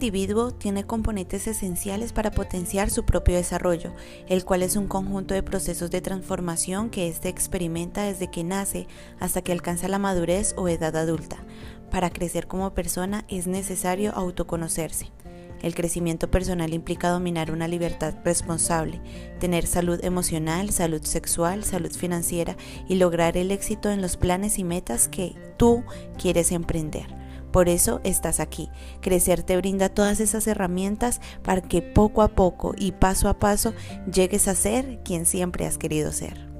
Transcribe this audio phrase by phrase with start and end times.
[0.00, 3.92] Individuo tiene componentes esenciales para potenciar su propio desarrollo,
[4.28, 8.88] el cual es un conjunto de procesos de transformación que éste experimenta desde que nace
[9.18, 11.44] hasta que alcanza la madurez o edad adulta.
[11.90, 15.12] Para crecer como persona es necesario autoconocerse.
[15.60, 19.02] El crecimiento personal implica dominar una libertad responsable,
[19.38, 22.56] tener salud emocional, salud sexual, salud financiera
[22.88, 25.84] y lograr el éxito en los planes y metas que tú
[26.16, 27.20] quieres emprender.
[27.52, 28.70] Por eso estás aquí.
[29.00, 33.74] Crecer te brinda todas esas herramientas para que poco a poco y paso a paso
[34.12, 36.50] llegues a ser quien siempre has querido ser.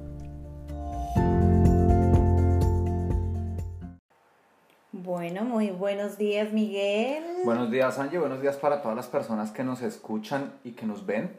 [4.91, 7.23] Bueno, muy buenos días Miguel.
[7.43, 11.05] Buenos días Angie, buenos días para todas las personas que nos escuchan y que nos
[11.05, 11.31] ven.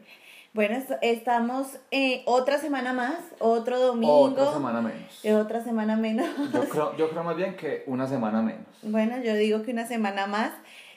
[0.53, 4.19] Bueno, estamos eh, otra semana más, otro domingo.
[4.19, 5.25] Otra semana menos.
[5.25, 6.27] Eh, otra semana menos.
[6.53, 8.61] Yo creo, yo creo más bien que una semana menos.
[8.83, 10.51] Bueno, yo digo que una semana más.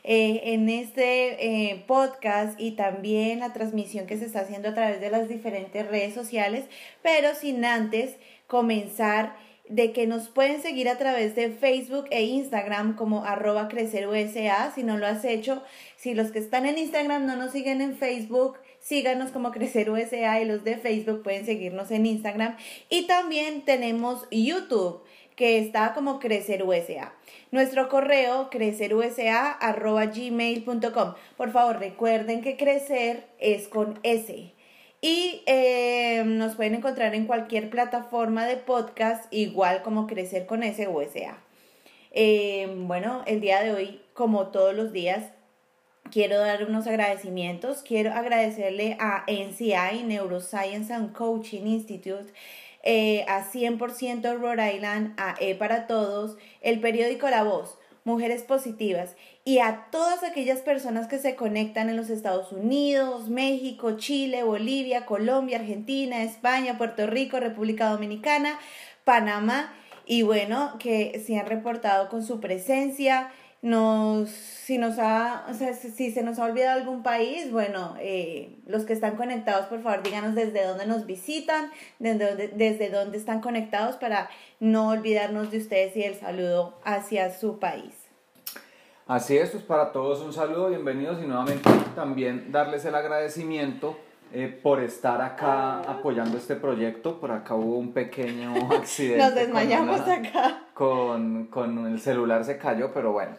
[0.09, 5.11] Eh, en este podcast y también la transmisión que se está haciendo a través de
[5.11, 6.67] las diferentes redes sociales,
[7.03, 8.15] pero sin antes
[8.47, 9.35] comenzar
[9.69, 14.71] de que nos pueden seguir a través de Facebook e Instagram como arroba crecer USA,
[14.73, 15.61] si no lo has hecho,
[15.97, 20.41] si los que están en Instagram no nos siguen en Facebook, síganos como Crecer USA
[20.41, 22.57] y los de Facebook pueden seguirnos en Instagram.
[22.89, 25.03] Y también tenemos YouTube
[25.35, 27.13] que está como Crecer USA.
[27.51, 31.15] Nuestro correo crecerusa.gmail.com.
[31.37, 34.53] Por favor, recuerden que crecer es con S.
[35.01, 40.87] Y eh, nos pueden encontrar en cualquier plataforma de podcast, igual como Crecer con S
[40.87, 41.39] USA.
[42.13, 45.33] Eh, bueno, el día de hoy, como todos los días,
[46.11, 47.83] quiero dar unos agradecimientos.
[47.83, 52.33] Quiero agradecerle a NCI, Neuroscience and Coaching Institute,
[52.83, 59.17] eh, a 100% Rhode Island, a E para Todos, el periódico La Voz, Mujeres Positivas
[59.45, 65.07] y a todas aquellas personas que se conectan en los Estados Unidos, México, Chile, Bolivia,
[65.07, 68.59] Colombia, Argentina, España, Puerto Rico, República Dominicana,
[69.05, 69.73] Panamá
[70.05, 75.75] y bueno, que se han reportado con su presencia nos, si nos ha, o sea,
[75.75, 80.03] si se nos ha olvidado algún país, bueno, eh, los que están conectados, por favor,
[80.03, 84.29] díganos desde dónde nos visitan, desde, desde dónde están conectados para
[84.61, 87.95] no olvidarnos de ustedes y el saludo hacia su país.
[89.07, 93.97] Así es, pues para todos un saludo, bienvenidos y nuevamente también darles el agradecimiento
[94.33, 97.21] eh, por estar acá apoyando este proyecto.
[97.21, 99.25] Por acá hubo un pequeño accidente.
[99.25, 100.66] Nos desmayamos acá.
[100.77, 103.33] Con, con el celular se cayó, pero bueno.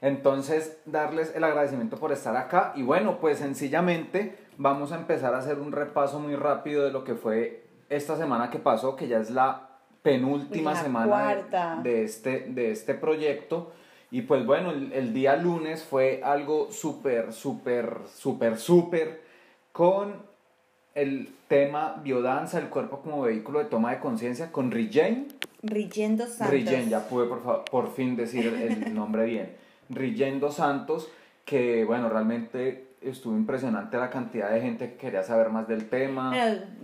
[0.00, 5.38] Entonces, darles el agradecimiento por estar acá y bueno, pues sencillamente vamos a empezar a
[5.38, 9.18] hacer un repaso muy rápido de lo que fue esta semana que pasó, que ya
[9.18, 9.70] es la
[10.02, 13.72] penúltima semana de, este, de este proyecto.
[14.12, 19.20] Y pues bueno, el, el día lunes fue algo súper, súper, súper, súper
[19.72, 20.22] con
[20.94, 25.26] el tema biodanza, el cuerpo como vehículo de toma de conciencia con Rijen.
[25.64, 26.52] Rijen dos Santos.
[26.52, 29.56] Rijen, ya pude por, por fin decir el nombre bien.
[29.88, 31.10] Rillendo Santos,
[31.44, 36.32] que bueno, realmente estuvo impresionante la cantidad de gente que quería saber más del tema.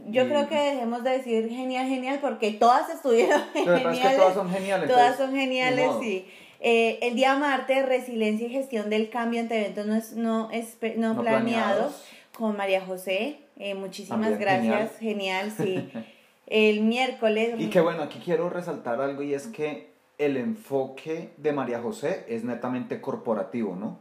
[0.07, 4.17] yo creo que dejemos de decir genial, genial, porque todas estuvieron geniales.
[4.17, 4.89] todas son geniales.
[4.89, 6.27] Todas son geniales, sí.
[6.63, 11.23] Eh, el día martes, resiliencia y gestión del cambio ante eventos no, es, no, no,
[11.23, 12.05] planeados,
[12.37, 13.39] con María José.
[13.57, 15.89] Eh, muchísimas gracias, genial, sí.
[16.51, 17.55] el miércoles.
[17.59, 22.27] Y que bueno, aquí quiero resaltar algo y es que el enfoque de María José
[22.29, 23.99] es netamente corporativo, ¿no?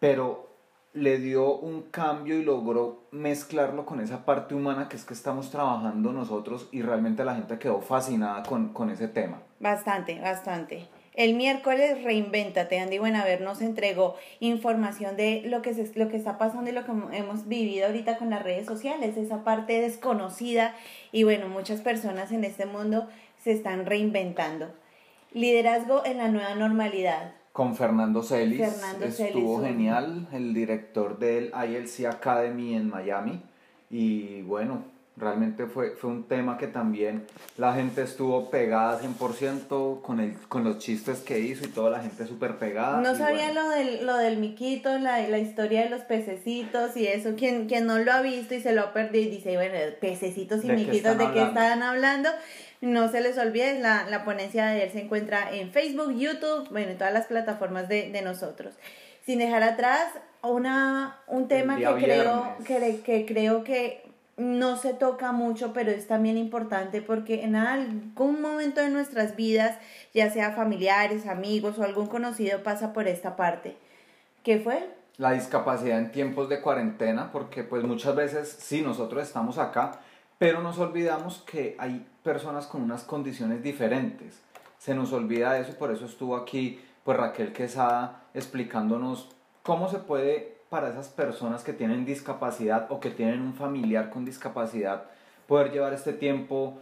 [0.00, 0.50] Pero
[0.92, 5.50] le dio un cambio y logró mezclarlo con esa parte humana que es que estamos
[5.50, 9.42] trabajando nosotros y realmente la gente quedó fascinada con, ese tema.
[9.60, 10.88] Bastante, bastante.
[11.14, 16.38] El miércoles Reinventate, Andy Buenaver nos entregó información de lo que, se, lo que está
[16.38, 20.74] pasando y lo que hemos vivido ahorita con las redes sociales, esa parte desconocida
[21.10, 23.08] y bueno, muchas personas en este mundo
[23.42, 24.68] se están reinventando.
[25.32, 27.32] Liderazgo en la nueva normalidad.
[27.52, 28.60] Con Fernando Celis.
[28.60, 33.42] Fernando Estuvo genial, el director del ILC Academy en Miami.
[33.90, 34.84] Y bueno,
[35.20, 37.26] realmente fue, fue un tema que también
[37.56, 42.00] la gente estuvo pegada 100% con, el, con los chistes que hizo y toda la
[42.00, 43.00] gente súper pegada.
[43.00, 43.62] No sabía bueno.
[43.62, 47.34] lo del, lo del miquito, la, la historia de los pececitos y eso.
[47.36, 50.64] Quien, quien no lo ha visto y se lo ha perdido y dice, bueno, pececitos
[50.64, 52.30] y ¿De miquitos, ¿de qué están hablando?
[52.80, 56.92] No se les olvide, la, la ponencia de él se encuentra en Facebook, YouTube, bueno,
[56.92, 58.74] en todas las plataformas de, de nosotros.
[59.26, 60.06] Sin dejar atrás
[60.42, 66.06] una, un tema que creo, que, que creo que no se toca mucho, pero es
[66.06, 69.78] también importante porque en algún momento de nuestras vidas,
[70.14, 73.76] ya sea familiares, amigos o algún conocido, pasa por esta parte.
[74.42, 75.00] ¿Qué fue?
[75.20, 80.00] la discapacidad en tiempos de cuarentena, porque pues muchas veces sí, nosotros estamos acá,
[80.38, 84.40] pero nos olvidamos que hay personas con unas condiciones diferentes.
[84.78, 89.28] Se nos olvida eso por eso estuvo aquí pues Raquel Quesada explicándonos
[89.62, 94.24] cómo se puede para esas personas que tienen discapacidad o que tienen un familiar con
[94.24, 95.02] discapacidad
[95.46, 96.78] poder llevar este tiempo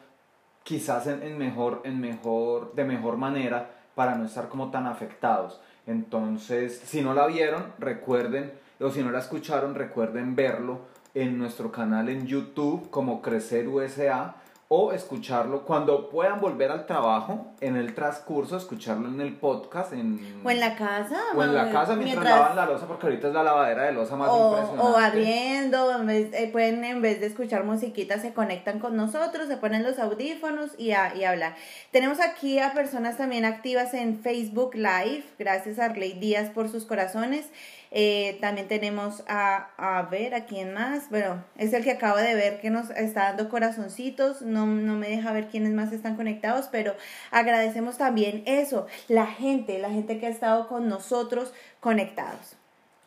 [0.62, 5.58] quizás en, mejor, en mejor, de mejor manera para no estar como tan afectados.
[5.87, 10.81] Entonces, si no la vieron, recuerden, o si no la escucharon, recuerden verlo
[11.14, 14.35] en nuestro canal en YouTube como Crecer USA
[14.70, 20.42] o escucharlo cuando puedan volver al trabajo en el transcurso, escucharlo en el podcast en,
[20.44, 21.18] O en la casa.
[21.34, 24.16] o en la casa mientras, lavan la losa porque ahorita es la lavadera de losa
[24.16, 24.86] más o, impresionante.
[24.86, 29.48] o barriendo, en vez- eh, pueden en vez de escuchar musiquita se conectan con nosotros,
[29.48, 31.54] se ponen los audífonos y a, y hablar.
[31.90, 36.84] Tenemos aquí a personas también activas en Facebook Live, gracias a Arley Díaz por sus
[36.84, 37.46] corazones.
[37.90, 41.08] Eh, también tenemos a, a ver, ¿a quién más?
[41.11, 45.08] Bueno, es el que acabo de ver que nos está dando corazoncitos, no, no me
[45.08, 46.94] deja ver quiénes más están conectados, pero
[47.31, 52.56] agradecemos también eso, la gente, la gente que ha estado con nosotros conectados.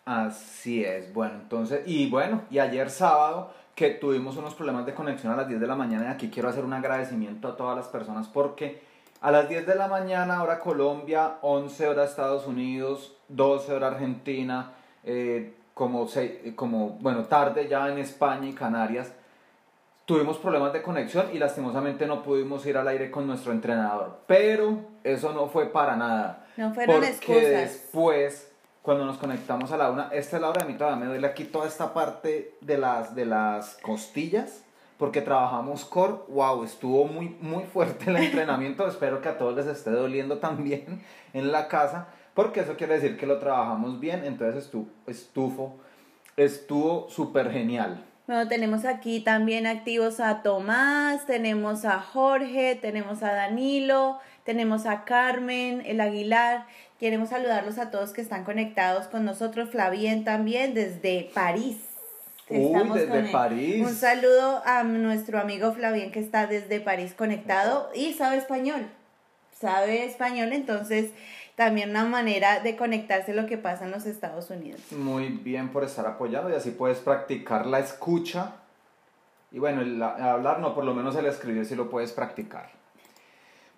[0.06, 5.32] Así es, bueno, entonces, y bueno, y ayer sábado que tuvimos unos problemas de conexión
[5.32, 7.88] a las 10 de la mañana y aquí quiero hacer un agradecimiento a todas las
[7.88, 8.82] personas porque
[9.22, 14.72] a las 10 de la mañana hora Colombia, 11 hora Estados Unidos, 12 hora Argentina,
[15.04, 19.12] eh, como, se- como, bueno, tarde ya en España y Canarias,
[20.06, 24.80] tuvimos problemas de conexión y lastimosamente no pudimos ir al aire con nuestro entrenador, pero
[25.04, 26.46] eso no fue para nada.
[26.58, 27.44] No fueron porque excusas.
[27.50, 28.52] después,
[28.82, 31.28] cuando nos conectamos a la una, esta es la hora de mí todavía me duele
[31.28, 34.64] aquí toda esta parte de las, de las costillas,
[34.98, 39.68] porque trabajamos core, wow, estuvo muy, muy fuerte el entrenamiento, espero que a todos les
[39.68, 41.02] esté doliendo también
[41.34, 45.80] en la casa, porque eso quiere decir que lo trabajamos bien, entonces estu estufo,
[46.38, 48.04] estuvo súper genial.
[48.28, 55.04] Bueno, tenemos aquí también activos a Tomás, tenemos a Jorge, tenemos a Danilo, tenemos a
[55.04, 56.66] Carmen, el Aguilar.
[57.00, 59.70] Queremos saludarlos a todos que están conectados con nosotros.
[59.70, 61.78] Flavien también desde París.
[62.48, 63.32] Uy, desde.
[63.32, 63.86] París.
[63.86, 68.88] Un saludo a nuestro amigo Flavien que está desde París conectado y sabe español.
[69.60, 71.12] Sabe español, entonces
[71.56, 74.82] también una manera de conectarse a lo que pasa en los Estados Unidos.
[74.92, 78.54] Muy bien por estar apoyado y así puedes practicar la escucha.
[79.52, 82.70] Y bueno, el, hablar no, por lo menos el escribir sí lo puedes practicar.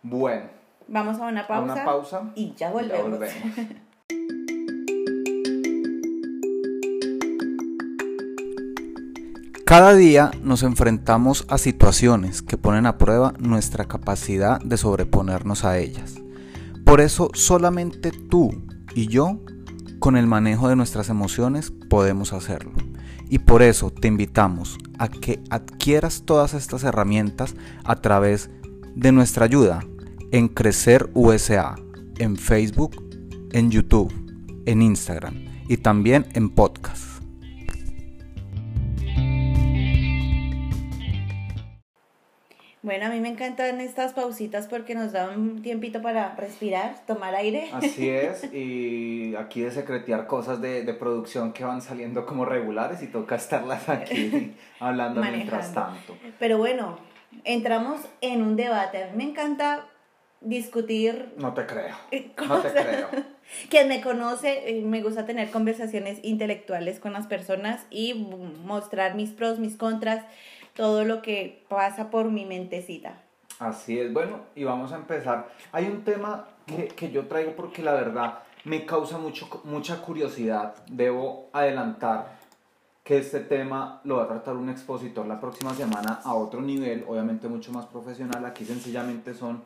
[0.01, 0.45] Bueno,
[0.87, 1.73] Vamos a una a pausa.
[1.73, 2.31] una pausa.
[2.35, 3.09] Y ya volvemos.
[3.09, 3.57] volvemos.
[9.65, 15.79] Cada día nos enfrentamos a situaciones que ponen a prueba nuestra capacidad de sobreponernos a
[15.79, 16.22] ellas.
[16.93, 18.51] Por eso solamente tú
[18.93, 19.39] y yo,
[19.97, 22.73] con el manejo de nuestras emociones, podemos hacerlo.
[23.27, 28.51] Y por eso te invitamos a que adquieras todas estas herramientas a través
[28.93, 29.79] de nuestra ayuda
[30.31, 31.73] en Crecer USA,
[32.19, 33.03] en Facebook,
[33.53, 34.13] en YouTube,
[34.67, 37.12] en Instagram y también en podcast.
[42.83, 47.33] Bueno, a mí me encantan estas pausitas porque nos dan un tiempito para respirar, tomar
[47.33, 47.69] aire.
[47.71, 53.01] Así es, y aquí de secretear cosas de, de producción que van saliendo como regulares
[53.01, 56.17] y toca estarlas aquí hablando mientras tanto.
[56.39, 56.99] Pero bueno,
[57.45, 59.05] entramos en un debate.
[59.05, 59.85] A mí me encanta
[60.43, 63.07] discutir No te creo, eh, no te creo.
[63.69, 69.29] Quien me conoce, eh, me gusta tener conversaciones intelectuales con las personas y mostrar mis
[69.29, 70.25] pros, mis contras,
[70.75, 73.21] todo lo que pasa por mi mentecita.
[73.59, 75.49] Así es, bueno, y vamos a empezar.
[75.71, 80.75] Hay un tema que, que yo traigo porque la verdad me causa mucho, mucha curiosidad.
[80.89, 82.39] Debo adelantar
[83.03, 87.03] que este tema lo va a tratar un expositor la próxima semana a otro nivel,
[87.07, 88.45] obviamente mucho más profesional.
[88.45, 89.61] Aquí sencillamente son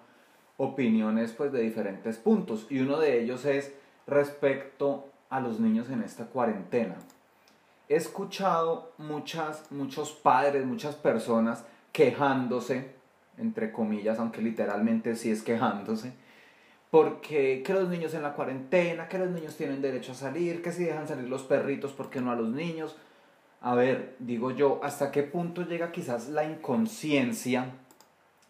[0.57, 3.73] opiniones pues de diferentes puntos y uno de ellos es
[4.07, 6.95] respecto a los niños en esta cuarentena.
[7.89, 11.63] He escuchado muchas, muchos padres, muchas personas
[11.93, 12.91] quejándose,
[13.37, 16.13] entre comillas, aunque literalmente sí es quejándose,
[16.91, 20.71] porque que los niños en la cuarentena, que los niños tienen derecho a salir, que
[20.71, 22.97] si dejan salir los perritos, ¿por qué no a los niños?
[23.61, 27.71] A ver, digo yo, ¿hasta qué punto llega quizás la inconsciencia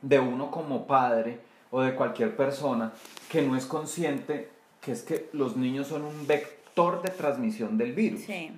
[0.02, 1.40] de uno como padre
[1.72, 2.92] o de cualquier persona
[3.30, 4.50] que no es consciente
[4.82, 8.22] que es que los niños son un vector de transmisión del virus?
[8.22, 8.52] Sí.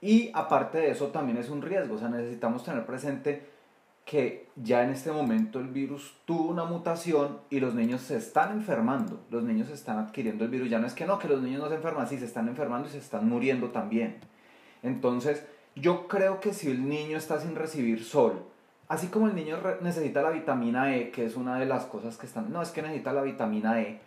[0.00, 3.56] Y aparte de eso también es un riesgo, o sea, necesitamos tener presente
[4.06, 8.52] que ya en este momento el virus tuvo una mutación y los niños se están
[8.52, 11.60] enfermando, los niños están adquiriendo el virus, ya no es que no, que los niños
[11.60, 14.18] no se enferman, sí, se están enfermando y se están muriendo también.
[14.84, 18.44] Entonces, yo creo que si el niño está sin recibir sol,
[18.86, 22.26] así como el niño necesita la vitamina E, que es una de las cosas que
[22.26, 24.00] están, no, es que necesita la vitamina E,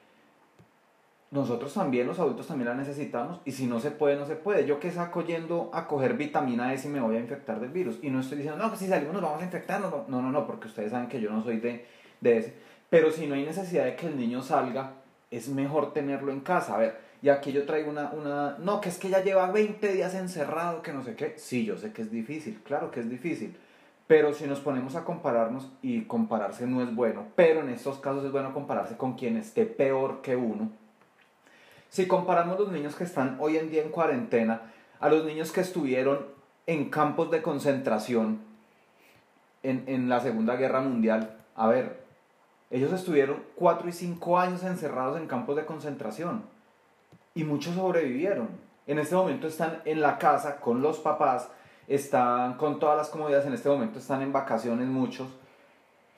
[1.31, 4.65] nosotros también, los adultos también la necesitamos y si no se puede, no se puede.
[4.65, 7.99] Yo que saco yendo a coger vitamina E si me voy a infectar del virus
[8.01, 10.31] y no estoy diciendo, no, que si salimos nos vamos a infectar, no, no, no,
[10.31, 11.85] no, porque ustedes saben que yo no soy de,
[12.19, 12.53] de ese.
[12.89, 14.93] Pero si no hay necesidad de que el niño salga,
[15.29, 16.75] es mejor tenerlo en casa.
[16.75, 19.93] A ver, y aquí yo traigo una, una, no, que es que ya lleva 20
[19.93, 21.35] días encerrado, que no sé qué.
[21.37, 23.55] Sí, yo sé que es difícil, claro que es difícil.
[24.07, 28.25] Pero si nos ponemos a compararnos, y compararse no es bueno, pero en estos casos
[28.25, 30.71] es bueno compararse con quien esté peor que uno.
[31.89, 34.61] Si comparamos los niños que están hoy en día en cuarentena
[34.99, 36.25] a los niños que estuvieron
[36.67, 38.41] en campos de concentración
[39.63, 41.99] en, en la Segunda Guerra Mundial, a ver,
[42.69, 46.43] ellos estuvieron cuatro y cinco años encerrados en campos de concentración
[47.33, 48.49] y muchos sobrevivieron.
[48.85, 51.49] En este momento están en la casa con los papás,
[51.87, 55.27] están con todas las comodidades, en este momento están en vacaciones muchos,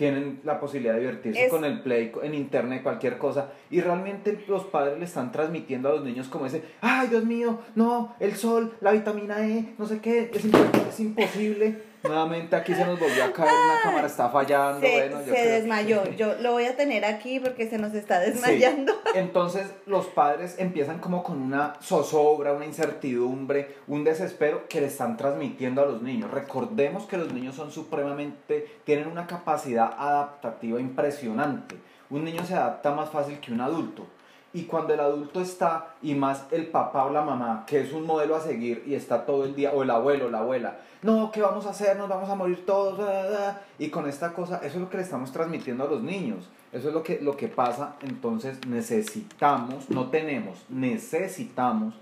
[0.01, 4.43] tienen la posibilidad de divertirse Es- con el play, en internet, cualquier cosa, y realmente
[4.47, 8.33] los padres le están transmitiendo a los niños como ese, ay Dios mío, no, el
[8.35, 11.90] sol, la vitamina E, no sé qué, es, imp- es imposible.
[12.03, 15.29] Nuevamente aquí se nos volvió a caer, una cámara está fallando, Se, bueno, yo se
[15.41, 16.03] creo- desmayó.
[16.11, 18.31] Yo lo voy a tener aquí porque se nos está Sí.
[18.31, 18.93] desmayando.
[19.13, 25.15] Entonces los padres empiezan como con una zozobra, una incertidumbre, un desespero que le están
[25.17, 26.31] transmitiendo a los niños.
[26.31, 31.75] Recordemos que los niños son supremamente, tienen una capacidad adaptativa impresionante.
[32.09, 34.05] Un niño se adapta más fácil que un adulto.
[34.53, 38.05] Y cuando el adulto está, y más el papá o la mamá, que es un
[38.05, 41.31] modelo a seguir y está todo el día, o el abuelo o la abuela, no,
[41.31, 41.97] ¿qué vamos a hacer?
[41.97, 42.99] Nos vamos a morir todos.
[42.99, 46.03] ah, ah", Y con esta cosa, eso es lo que le estamos transmitiendo a los
[46.03, 46.47] niños.
[46.71, 47.95] Eso es lo que, lo que pasa.
[48.01, 51.95] Entonces necesitamos, no tenemos, necesitamos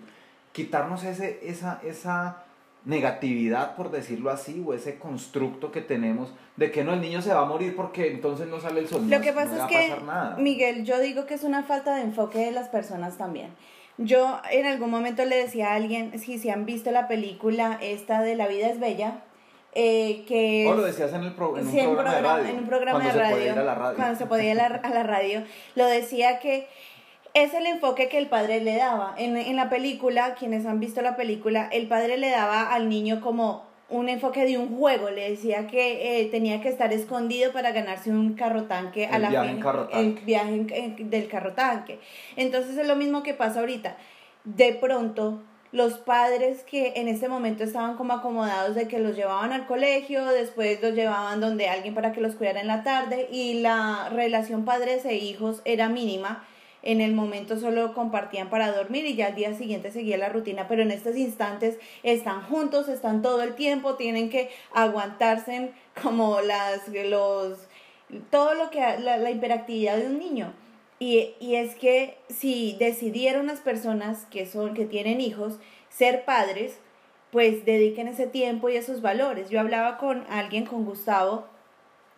[0.51, 2.43] quitarnos ese, esa, esa
[2.85, 7.33] negatividad, por decirlo así, o ese constructo que tenemos de que no, el niño se
[7.33, 9.01] va a morir porque entonces no sale el sol.
[9.09, 10.37] Lo No, que no pasa va es a que, pasar nada.
[10.37, 13.49] Miguel, yo digo que es una falta de enfoque de las personas también.
[13.97, 18.21] Yo en algún momento le decía a alguien, si se han visto la película esta
[18.21, 19.23] de La vida es bella,
[19.75, 22.45] eh, que O lo decías en, el pro- en un Sí, programa de radio.
[22.49, 23.95] en un programa cuando de se podía radio, ir a la radio.
[23.97, 25.43] cuando se podía ir a la, a la radio,
[25.75, 26.67] lo decía que
[27.33, 29.13] es el enfoque que el padre le daba.
[29.17, 33.21] En, en la película, quienes han visto la película, el padre le daba al niño
[33.21, 37.71] como un enfoque de un juego, le decía que eh, tenía que estar escondido para
[37.71, 40.19] ganarse un carro tanque a la viaje fin- en carro tanque.
[40.19, 41.99] el viaje en- en- del carro tanque.
[42.35, 43.97] Entonces es lo mismo que pasa ahorita.
[44.43, 49.53] De pronto, los padres que en este momento estaban como acomodados de que los llevaban
[49.53, 53.55] al colegio, después los llevaban donde alguien para que los cuidara en la tarde y
[53.61, 56.45] la relación padres e hijos era mínima.
[56.81, 60.67] En el momento solo compartían para dormir y ya al día siguiente seguía la rutina,
[60.67, 65.71] pero en estos instantes están juntos, están todo el tiempo, tienen que aguantarse
[66.01, 67.67] como las, los,
[68.29, 70.53] todo lo que, la, la hiperactividad de un niño.
[70.99, 75.59] Y, y es que si decidieron las personas que son, que tienen hijos,
[75.89, 76.79] ser padres,
[77.31, 79.49] pues dediquen ese tiempo y esos valores.
[79.49, 81.45] Yo hablaba con alguien, con Gustavo,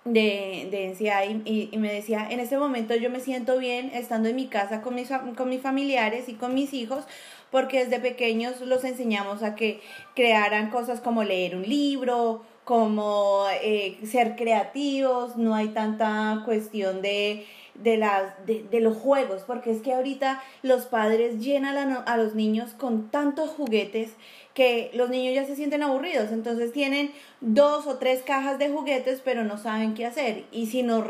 [0.05, 4.35] de, de y, y me decía, en este momento yo me siento bien estando en
[4.35, 7.05] mi casa con mis, con mis familiares y con mis hijos,
[7.51, 9.81] porque desde pequeños los enseñamos a que
[10.15, 17.45] crearan cosas como leer un libro, como eh, ser creativos, no hay tanta cuestión de,
[17.75, 22.33] de, las, de, de los juegos, porque es que ahorita los padres llenan a los
[22.33, 24.13] niños con tantos juguetes
[24.53, 29.21] que los niños ya se sienten aburridos, entonces tienen dos o tres cajas de juguetes,
[29.23, 30.45] pero no saben qué hacer.
[30.51, 31.05] Y si nos,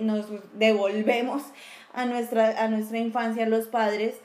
[0.00, 1.42] nos devolvemos
[1.92, 4.16] a nuestra, a nuestra infancia, los padres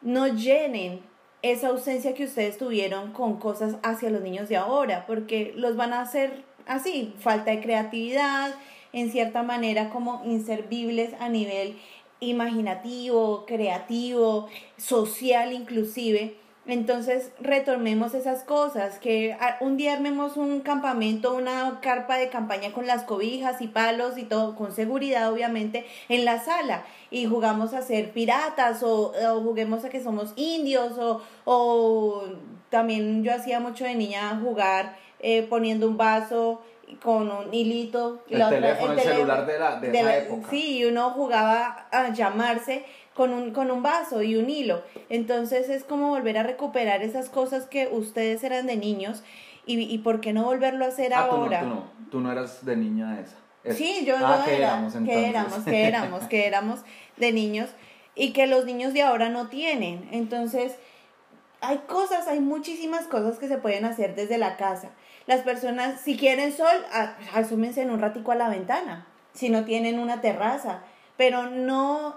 [0.00, 1.02] no llenen
[1.42, 5.92] esa ausencia que ustedes tuvieron con cosas hacia los niños de ahora, porque los van
[5.92, 8.54] a hacer así, falta de creatividad,
[8.92, 11.78] en cierta manera como inservibles a nivel
[12.20, 21.34] imaginativo, creativo, social inclusive, Entonces retomemos esas cosas, que a- un día armemos un campamento,
[21.34, 26.24] una carpa de campaña con las cobijas y palos y todo, con seguridad obviamente, en
[26.24, 31.22] la sala y jugamos a ser piratas o, o juguemos a que somos indios o,
[31.44, 32.24] o
[32.68, 36.62] también yo hacía mucho de niña jugar eh, poniendo un vaso
[37.02, 38.20] con un hilito.
[38.28, 40.48] El la otra- teléfono, el teléfono- celular de la- de esa época.
[40.50, 44.82] Sí, y uno jugaba a llamarse con un, con un vaso y un hilo.
[45.08, 49.22] Entonces es como volver a recuperar esas cosas que ustedes eran de niños
[49.66, 51.60] y, y por qué no volverlo a hacer Ah, tú no, ahora.
[51.60, 53.36] tú no, tú no eras de niña esa.
[53.62, 53.76] Esa.
[53.76, 54.68] Sí, yo ah, no ¿qué era.
[54.68, 55.14] éramos entonces?
[55.16, 56.80] que éramos, que éramos, que éramos
[57.18, 57.68] de niños
[58.14, 60.08] y que los niños de ahora no tienen.
[60.12, 60.76] Entonces,
[61.60, 64.90] hay cosas, hay muchísimas cosas que se pueden hacer desde la casa.
[65.26, 66.74] Las personas, si quieren sol,
[67.34, 70.80] asúmense en un ratico a la ventana, si no tienen una terraza,
[71.18, 72.16] pero no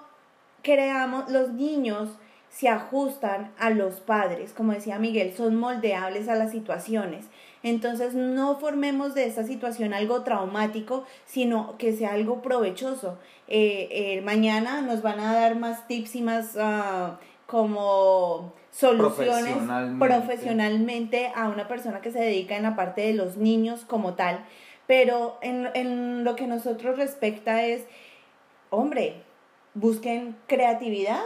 [0.64, 2.10] creamos, los niños
[2.50, 7.26] se ajustan a los padres, como decía Miguel, son moldeables a las situaciones.
[7.64, 13.18] Entonces no formemos de esta situación algo traumático, sino que sea algo provechoso.
[13.48, 20.06] Eh, eh, mañana nos van a dar más tips y más ah, como soluciones Profesionalmente.
[20.06, 24.44] profesionalmente a una persona que se dedica en la parte de los niños como tal.
[24.86, 27.86] Pero en, en lo que nosotros respecta es,
[28.70, 29.24] hombre,
[29.74, 31.24] busquen creatividad.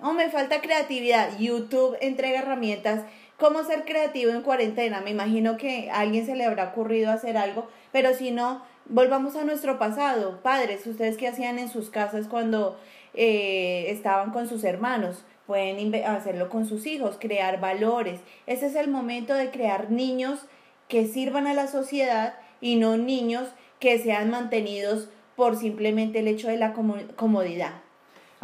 [0.00, 1.38] No, me falta creatividad.
[1.38, 3.04] YouTube entrega herramientas.
[3.38, 5.00] ¿Cómo ser creativo en cuarentena?
[5.00, 9.36] Me imagino que a alguien se le habrá ocurrido hacer algo, pero si no, volvamos
[9.36, 10.40] a nuestro pasado.
[10.42, 12.78] Padres, ¿ustedes qué hacían en sus casas cuando
[13.14, 15.24] eh, estaban con sus hermanos?
[15.46, 18.20] Pueden hacerlo con sus hijos, crear valores.
[18.46, 20.46] Ese es el momento de crear niños
[20.88, 23.48] que sirvan a la sociedad y no niños
[23.80, 27.85] que sean mantenidos por simplemente el hecho de la comodidad.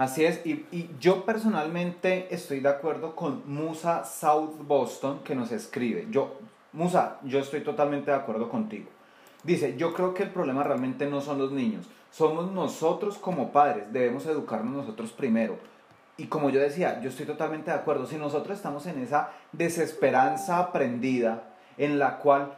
[0.02, 6.08] Así es, y, yo personalmente estoy de acuerdo con Musa South Boston que nos escribe.
[6.10, 6.38] Yo,
[6.72, 8.86] Musa, yo estoy totalmente de acuerdo contigo.
[9.44, 13.92] Dice, yo creo que el problema realmente no son los niños, somos nosotros como padres,
[13.92, 15.56] debemos educarnos nosotros primero.
[16.16, 20.58] Y como yo decía, yo estoy totalmente de acuerdo, si nosotros estamos en esa desesperanza
[20.58, 21.44] aprendida
[21.78, 22.56] en la cual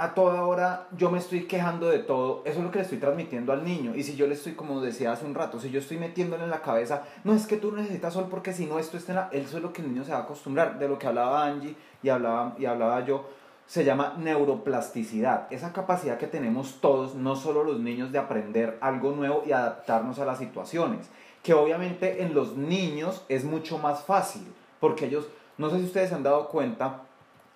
[0.00, 2.98] a toda hora yo me estoy quejando de todo, eso es lo que le estoy
[2.98, 3.96] transmitiendo al niño.
[3.96, 6.50] Y si yo le estoy, como decía hace un rato, si yo estoy metiéndole en
[6.50, 9.28] la cabeza, no es que tú necesitas sol porque si no esto está en la...
[9.32, 11.74] Eso es lo que el niño se va a acostumbrar, de lo que hablaba Angie
[12.00, 13.28] y hablaba, y hablaba yo,
[13.66, 15.48] se llama neuroplasticidad.
[15.50, 20.20] Esa capacidad que tenemos todos, no solo los niños, de aprender algo nuevo y adaptarnos
[20.20, 21.10] a las situaciones.
[21.42, 24.46] Que obviamente en los niños es mucho más fácil,
[24.78, 27.02] porque ellos, no sé si ustedes se han dado cuenta,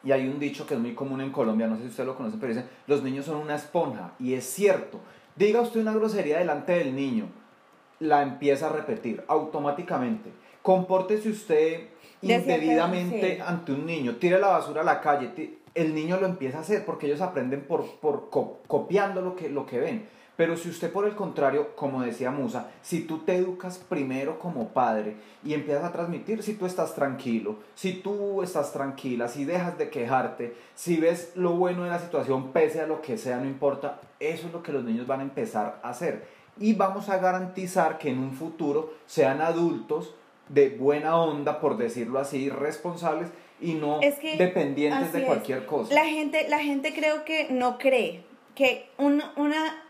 [0.04, 2.16] y hay un dicho que es muy común en Colombia, no sé si ustedes lo
[2.16, 4.12] conocen, pero dicen, los niños son una esponja.
[4.18, 4.98] Y es cierto.
[5.36, 7.26] Diga usted una grosería delante del niño,
[8.00, 10.30] la empieza a repetir automáticamente.
[10.62, 11.88] Compórtese usted
[12.20, 13.42] indebidamente sí.
[13.44, 15.30] ante un niño, tire la basura a la calle,
[15.74, 19.48] el niño lo empieza a hacer porque ellos aprenden por, por co- copiando lo que,
[19.48, 20.06] lo que ven.
[20.36, 24.68] Pero si usted por el contrario, como decía Musa, si tú te educas primero como
[24.68, 29.76] padre y empiezas a transmitir, si tú estás tranquilo, si tú estás tranquila, si dejas
[29.76, 33.44] de quejarte, si ves lo bueno de la situación pese a lo que sea, no
[33.44, 36.26] importa, eso es lo que los niños van a empezar a hacer.
[36.58, 40.14] Y vamos a garantizar que en un futuro sean adultos
[40.48, 43.28] de buena onda, por decirlo así, responsables
[43.60, 45.24] y no Es que dependientes de es.
[45.26, 45.94] cualquier cosa.
[45.94, 49.82] La gente, la gente creo que no cree que un- una,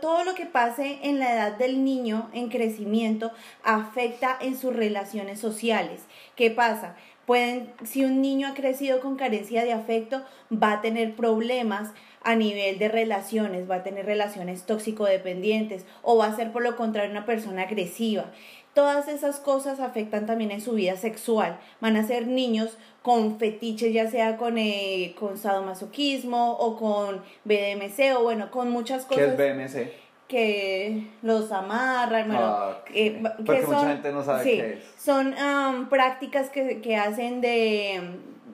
[0.00, 3.30] todo lo que pase en la edad del niño en crecimiento
[3.62, 6.02] afecta en sus relaciones sociales.
[6.34, 6.96] ¿Qué pasa?
[7.26, 12.34] Pueden, si un niño ha crecido con carencia de afecto, va a tener problemas a
[12.34, 17.10] nivel de relaciones, va a tener relaciones tóxico-dependientes o va a ser por lo contrario
[17.10, 18.26] una persona agresiva.
[18.74, 21.58] Todas esas cosas afectan también en su vida sexual.
[21.80, 28.16] Van a ser niños con fetiches, ya sea con, eh, con sadomasoquismo o con BDMC
[28.16, 29.92] o bueno, con muchas ¿Qué cosas es BMC?
[30.28, 35.02] que los amarran, bueno, Ah, eh, que mucha son, gente no sabe sí, qué es.
[35.02, 38.00] Son am, prácticas que, que hacen de,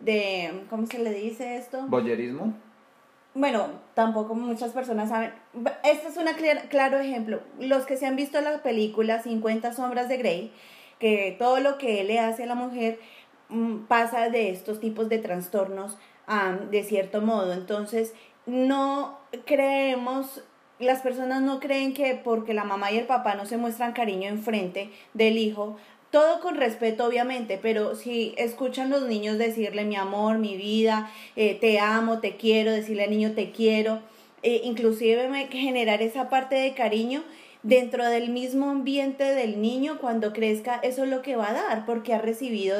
[0.03, 1.85] de, ¿cómo se le dice esto?
[1.89, 2.55] ¿Boyerismo?
[3.37, 5.31] Bueno, tampoco muchas personas saben.
[5.85, 6.25] Este es un
[6.71, 7.41] claro ejemplo.
[7.61, 10.53] Los que se han visto la película 50 sombras de Grey,
[10.99, 12.99] que todo lo que él le hace a la mujer
[13.51, 15.99] mm, pasa de estos tipos de trastornos
[16.71, 17.53] de cierto modo.
[17.53, 18.15] Entonces,
[18.47, 20.43] no creemos,
[20.79, 24.31] las personas no creen que porque la mamá y el papá no se muestran cariño
[24.31, 25.77] enfrente del hijo,
[26.11, 31.57] todo con respeto obviamente, pero si escuchan los niños decirle mi amor, mi vida, eh,
[31.61, 34.01] te amo, te quiero, decirle al niño te quiero,
[34.43, 37.23] eh, inclusive generar esa parte de cariño,
[37.63, 41.85] dentro del mismo ambiente del niño cuando crezca, eso es lo que va a dar,
[41.85, 42.79] porque ha recibido,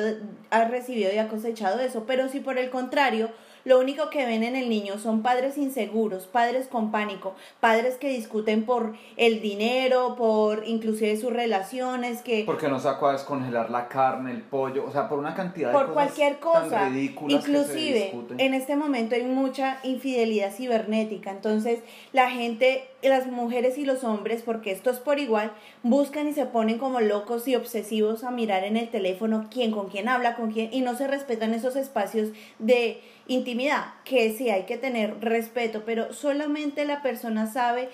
[0.51, 2.05] ha recibido y ha cosechado eso.
[2.07, 3.31] Pero si por el contrario,
[3.67, 8.09] lo único que ven en el niño son padres inseguros, padres con pánico, padres que
[8.09, 13.89] discuten por el dinero, por inclusive sus relaciones, que Porque no sacó a descongelar la
[13.89, 16.71] carne, el pollo, o sea, por una cantidad de por cosas cualquier cosa.
[16.71, 21.33] tan ridículas que se Inclusive, en este momento hay mucha infidelidad cibernética.
[21.33, 21.81] Entonces,
[22.13, 26.47] la gente, las mujeres y los hombres, porque esto es por igual, buscan y se
[26.47, 30.53] ponen como locos y obsesivos a mirar en el teléfono quién con quién habla, con
[30.53, 35.83] quién, y no se respetan esos espacios de intimidad, que sí hay que tener respeto,
[35.85, 37.89] pero solamente la persona sabe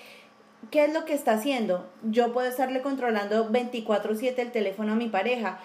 [0.71, 1.89] ¿Qué es lo que está haciendo?
[2.03, 5.59] Yo puedo estarle controlando 24/7 el teléfono a mi pareja,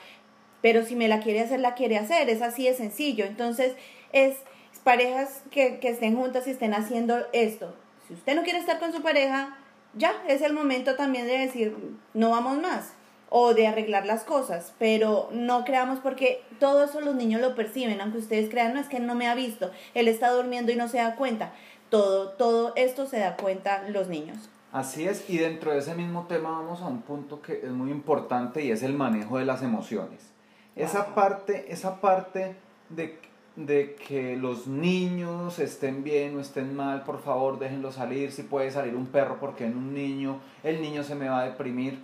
[0.60, 3.24] pero si me la quiere hacer, la quiere hacer, es así de sencillo.
[3.24, 3.74] Entonces,
[4.12, 4.36] es
[4.84, 7.74] parejas que, que estén juntas y estén haciendo esto.
[8.08, 9.56] Si usted no quiere estar con su pareja,
[9.94, 11.76] ya es el momento también de decir,
[12.14, 12.94] no vamos más,
[13.30, 18.00] o de arreglar las cosas, pero no creamos porque todo eso los niños lo perciben,
[18.00, 20.76] aunque ustedes crean, no es que él no me ha visto, él está durmiendo y
[20.76, 21.52] no se da cuenta.
[21.90, 24.38] Todo, todo esto se da cuenta los niños.
[24.72, 27.90] Así es, y dentro de ese mismo tema vamos a un punto que es muy
[27.90, 30.32] importante y es el manejo de las emociones.
[30.76, 32.54] Esa parte, esa parte
[32.90, 33.18] de,
[33.66, 38.70] de que los niños estén bien o estén mal, por favor déjenlo salir, si puede
[38.70, 41.98] salir un perro porque en un niño, el niño se me va a deprimir,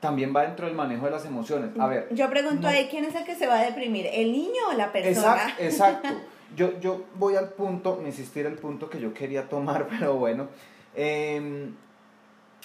[0.00, 1.70] también va dentro del manejo de las emociones.
[1.78, 4.06] A ver, Yo pregunto no- ahí, ¿quién es el que se va a deprimir?
[4.10, 5.34] ¿El niño o la persona?
[5.58, 6.08] Exacto, exacto.
[6.56, 10.48] Yo, yo voy al punto, me insistir el punto que yo quería tomar, pero bueno,
[10.94, 11.74] em,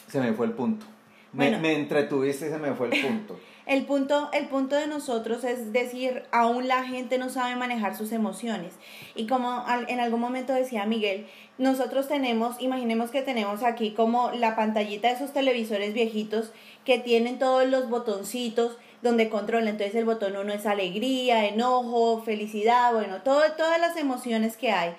[0.07, 0.85] se me fue el punto.
[1.33, 1.59] Me, Bueno.
[1.61, 3.37] me entretuviste y se me fue el punto.
[3.65, 8.11] El punto, el punto de nosotros es decir, aún la gente no sabe manejar sus
[8.11, 8.73] emociones.
[9.15, 14.55] Y como en algún momento decía Miguel, nosotros tenemos, imaginemos que tenemos aquí como la
[14.55, 16.51] pantallita de esos televisores viejitos
[16.85, 19.69] que tienen todos los botoncitos donde controla.
[19.69, 24.95] Entonces el botón uno es alegría, enojo, felicidad, bueno, todo, todas las emociones que hay.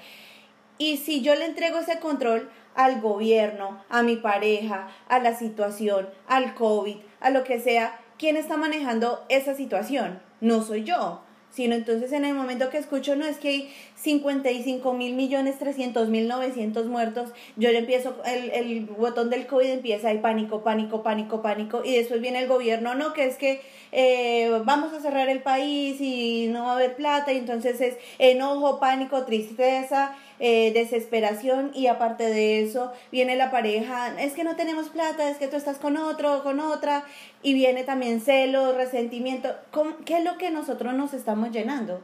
[0.79, 6.09] Y si yo le entrego ese control al gobierno, a mi pareja, a la situación,
[6.27, 10.21] al COVID, a lo que sea, ¿quién está manejando esa situación?
[10.41, 11.23] No soy yo.
[11.51, 16.09] Sino entonces en el momento que escucho, no es que hay 55 mil millones 300
[16.09, 21.03] mil 900 muertos, yo le empiezo, el, el botón del COVID empieza, hay pánico, pánico,
[21.03, 25.29] pánico, pánico, y después viene el gobierno, no, que es que eh, vamos a cerrar
[25.29, 30.73] el país y no va a haber plata, y entonces es enojo, pánico, tristeza, eh,
[30.73, 35.47] desesperación y aparte de eso viene la pareja, es que no tenemos plata, es que
[35.47, 37.05] tú estás con otro, con otra
[37.45, 39.51] y viene también celos, resentimiento.
[39.71, 42.01] ¿Cómo- ¿Qué es lo que nosotros nos estamos llenando?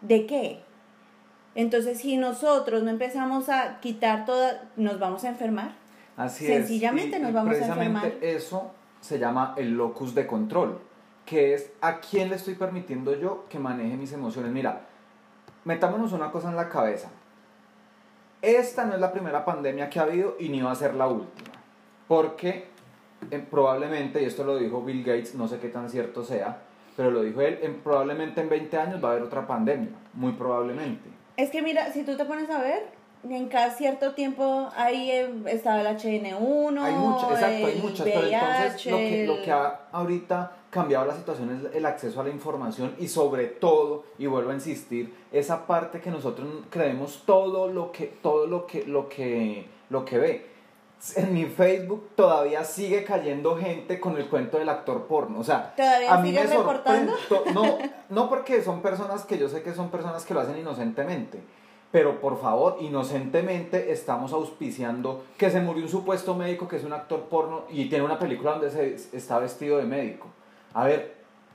[0.00, 0.60] ¿De qué?
[1.56, 5.72] Entonces si nosotros no empezamos a quitar toda, nos vamos a enfermar.
[6.16, 7.20] Así Sencillamente es.
[7.20, 8.24] Y- nos y vamos a precisamente enfermar.
[8.24, 10.78] eso se llama el locus de control,
[11.24, 14.52] que es a quién le estoy permitiendo yo que maneje mis emociones.
[14.52, 14.82] Mira,
[15.64, 17.08] metámonos una cosa en la cabeza.
[18.42, 21.08] Esta no es la primera pandemia que ha habido y ni va a ser la
[21.08, 21.50] última.
[22.06, 22.66] Porque
[23.30, 26.58] eh, probablemente, y esto lo dijo Bill Gates, no sé qué tan cierto sea,
[26.96, 30.32] pero lo dijo él, en- probablemente en 20 años va a haber otra pandemia, muy
[30.32, 31.08] probablemente.
[31.36, 32.84] Es que mira, si tú te pones a ver,
[33.30, 38.06] en cada cierto tiempo ahí eh, estaba el HN1, Hay muchas, exacto, hay el muchas,
[38.06, 42.20] pero entonces lo que, lo VIH, que ha ahorita cambiado la situación es el acceso
[42.20, 47.22] a la información y sobre todo, y vuelvo a insistir, esa parte que nosotros creemos
[47.24, 50.56] todo lo que, todo lo que, lo que, lo que ve.
[51.14, 55.74] En mi Facebook todavía sigue cayendo gente con el cuento del actor porno, o sea,
[55.76, 57.14] ¿Todavía a mí me reportando?
[57.54, 61.42] no, no porque son personas que yo sé que son personas que lo hacen inocentemente,
[61.96, 66.92] pero por favor, inocentemente estamos auspiciando que se murió un supuesto médico que es un
[66.92, 70.26] actor porno y tiene una película donde se está vestido de médico.
[70.74, 71.14] A ver,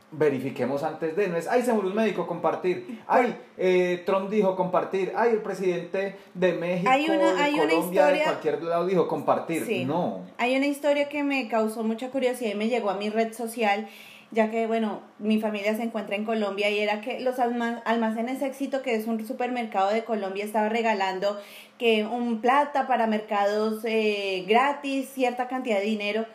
[0.09, 4.55] verifiquemos antes de, no es, ay, se murió un médico, compartir, ay, eh, Trump dijo
[4.55, 8.63] compartir, ay, el presidente de México, Hay una- de hay una Colombia, de historia- cualquier
[8.63, 9.63] lado dijo compartir.
[9.63, 9.85] Sí.
[9.85, 10.21] No.
[10.39, 13.87] Hay una historia que me causó mucha curiosidad y me llegó a mi red social,
[14.31, 18.41] ya que, bueno, mi familia se encuentra en Colombia y era que los alma- almacenes
[18.41, 21.39] éxito, que es un supermercado de Colombia, estaba regalando
[21.77, 26.25] que un plata para mercados eh, gratis, cierta cantidad de dinero.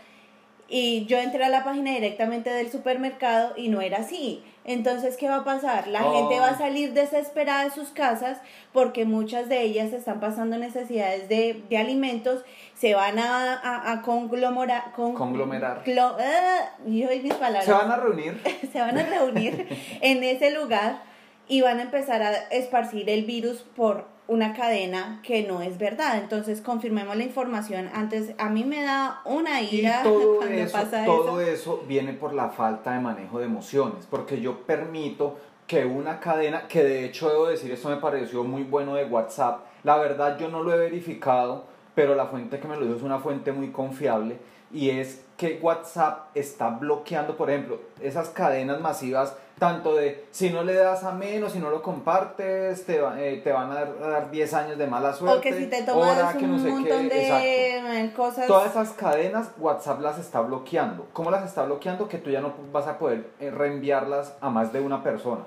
[0.69, 4.43] Y yo entré a la página directamente del supermercado y no era así.
[4.65, 5.87] Entonces, ¿qué va a pasar?
[5.87, 6.13] La Oh.
[6.13, 8.39] gente va a salir desesperada de sus casas
[8.73, 14.03] porque muchas de ellas están pasando necesidades de, de alimentos, se van a, a, a
[14.03, 15.85] conglomora- con- Conglomerar.
[15.85, 18.41] clo- ah, yo oí mis palabras Se van a reunir.
[18.73, 19.69] se van a reunir
[20.01, 21.01] en ese lugar
[21.47, 26.19] y van a empezar a esparcir el virus por una cadena que no es verdad.
[26.19, 28.33] Entonces, confirmemos la información antes.
[28.39, 31.51] A mí me da una Y ira todo cuando eso, pasa todo eso.
[31.53, 35.37] eso viene por la falta de manejo de emociones, porque yo permito
[35.67, 39.65] que una cadena, que de hecho debo decir, esto me pareció muy bueno de WhatsApp,
[39.83, 43.03] la verdad yo no lo he verificado, pero la fuente que me lo dijo es
[43.03, 44.39] una fuente muy confiable,
[44.73, 50.63] y es que WhatsApp está bloqueando, por ejemplo, esas cadenas masivas, tanto de si no
[50.63, 53.89] le das a menos, si no lo compartes, te, va- eh, te van a dar,
[54.03, 55.39] a dar 10 años de mala suerte.
[55.39, 57.47] O que si te tomas hora, que un no sé qué, montón de exacto.
[57.47, 58.47] eh, cosas.
[58.47, 61.07] Todas esas cadenas WhatsApp las está bloqueando.
[61.13, 62.09] ¿Cómo las está bloqueando?
[62.09, 65.45] Que tú ya no vas a poder eh, reenviarlas a más de una persona.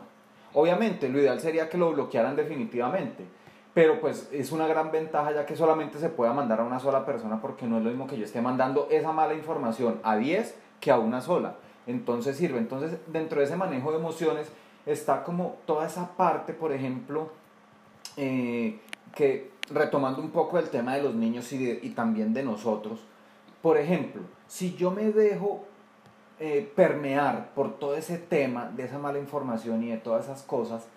[0.53, 3.25] Obviamente, lo ideal sería que lo bloquearan definitivamente.
[3.75, 7.05] Pero pues es una gran ventaja ya que solamente se pueda mandar a una sola
[7.05, 10.55] persona porque no es lo mismo que yo esté mandando esa mala información a 10
[10.81, 11.53] que a una sola.
[11.89, 12.59] Entonces sirve.
[12.59, 14.47] Entonces dentro de ese manejo de emociones
[14.85, 17.31] está como toda esa parte, por ejemplo,
[18.15, 18.79] eh,
[19.15, 22.99] que retomando un poco el tema de los niños y, también de nosotros,
[23.61, 25.65] por ejemplo, si yo me dejo
[26.39, 30.87] eh, permear por todo ese tema de esa mala información y de todas esas cosas,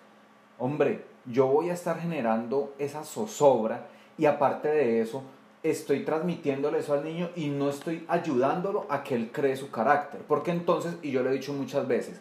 [0.59, 5.23] hombre, yo voy a estar generando esa zozobra y aparte de eso,
[5.63, 10.21] estoy transmitiéndole eso al niño y no estoy ayudándolo a que él cree su carácter.
[10.27, 12.19] Porque entonces, y yo lo he dicho muchas veces,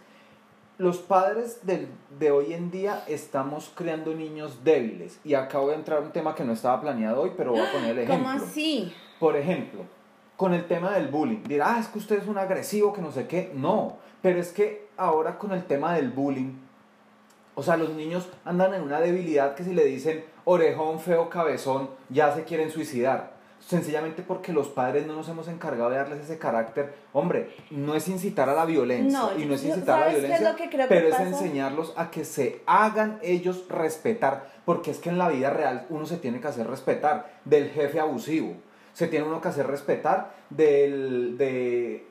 [0.79, 5.19] los padres del- de hoy en día estamos creando niños débiles.
[5.25, 7.73] Y acabo de entrar a un tema que no estaba planeado hoy, pero voy a
[7.73, 8.29] poner el ejemplo.
[8.31, 8.93] ¿Cómo así?
[9.21, 9.83] Por ejemplo,
[10.37, 11.43] con el tema del bullying.
[11.45, 13.53] Dirá, ah, es que usted es un agresivo, que no sé qué.
[13.55, 16.55] No, pero es que ahora con el tema del bullying,
[17.55, 21.91] o sea, los niños andan en una debilidad que si le dicen orejón, feo, cabezón,
[22.09, 23.32] ya se quieren suicidar.
[23.67, 26.93] Sencillamente porque los padres no nos hemos encargado de darles ese carácter.
[27.13, 30.15] Hombre, no es incitar a la violencia No, y no es incitar a la ¿sabes
[30.15, 31.29] qué es violencia, pero es pasa?
[31.29, 36.07] enseñarlos a que se hagan ellos respetar, porque es que en la vida real uno
[36.07, 38.55] se tiene que hacer respetar del jefe abusivo,
[38.93, 42.07] se tiene uno que hacer respetar del, de-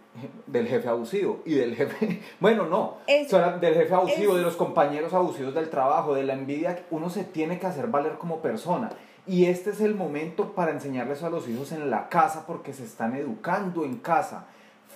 [0.48, 4.56] del jefe abusivo y del jefe, bueno, no, Es- del jefe abusivo, es- de los
[4.56, 8.90] compañeros abusivos del trabajo, de la envidia, uno se tiene que hacer valer como persona.
[9.28, 12.84] Y este es el momento para enseñarles a los hijos en la casa porque se
[12.84, 14.46] están educando en casa.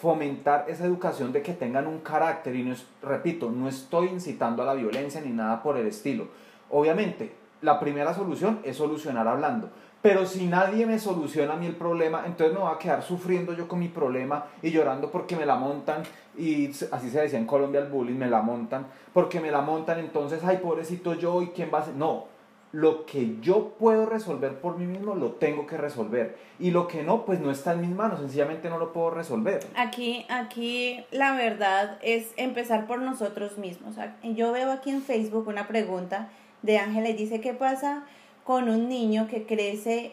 [0.01, 4.63] Fomentar esa educación de que tengan un carácter y no es, repito, no estoy incitando
[4.63, 6.27] a la violencia ni nada por el estilo.
[6.71, 9.69] Obviamente, la primera solución es solucionar hablando.
[10.01, 13.53] Pero si nadie me soluciona a mí el problema, entonces me voy a quedar sufriendo
[13.53, 16.03] yo con mi problema y llorando porque me la montan.
[16.37, 18.87] Y así se decía en Colombia el bullying, me la montan.
[19.13, 21.95] Porque me la montan, entonces, ay, pobrecito yo, ¿y quién va a hacer?
[21.95, 22.34] No,
[22.75, 26.35] lo que yo puedo resolver por mí mismo lo tengo que resolver.
[26.59, 29.65] Y lo que no, pues no está en mis manos, sencillamente no lo puedo resolver.
[29.77, 33.95] Aquí, aquí la verdad es empezar por nosotros mismos.
[34.23, 36.27] Yo veo aquí en Facebook una pregunta
[36.63, 38.03] de Ángela y dice, ¿qué pasa
[38.43, 40.11] con un niño que crece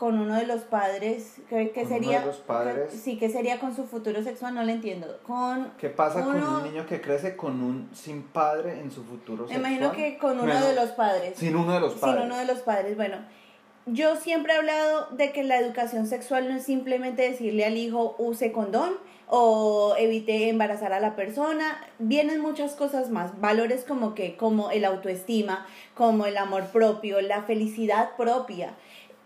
[0.00, 1.34] con uno de los padres?
[1.50, 2.20] ¿Qué, qué Con uno sería?
[2.20, 2.90] de los padres.
[2.90, 4.54] Sí, ¿qué sería con su futuro sexual?
[4.54, 5.18] No lo entiendo.
[5.26, 9.44] Con ¿Qué pasa con un niño que crece con un sin padre en su futuro
[9.44, 9.72] Me sexual?
[9.72, 11.34] imagino que con uno Bueno, de los padres.
[11.36, 12.16] Sin uno de los padres.
[12.22, 12.96] Sin uno de los padres.
[12.96, 13.18] Bueno,
[13.84, 18.14] yo siempre he hablado de que la educación sexual no es simplemente decirle al hijo
[18.16, 18.94] use condón
[19.28, 21.78] o evite embarazar a la persona.
[21.98, 23.38] Vienen muchas cosas más.
[23.38, 28.74] Valores como que, como el autoestima, como el amor propio, la felicidad propia.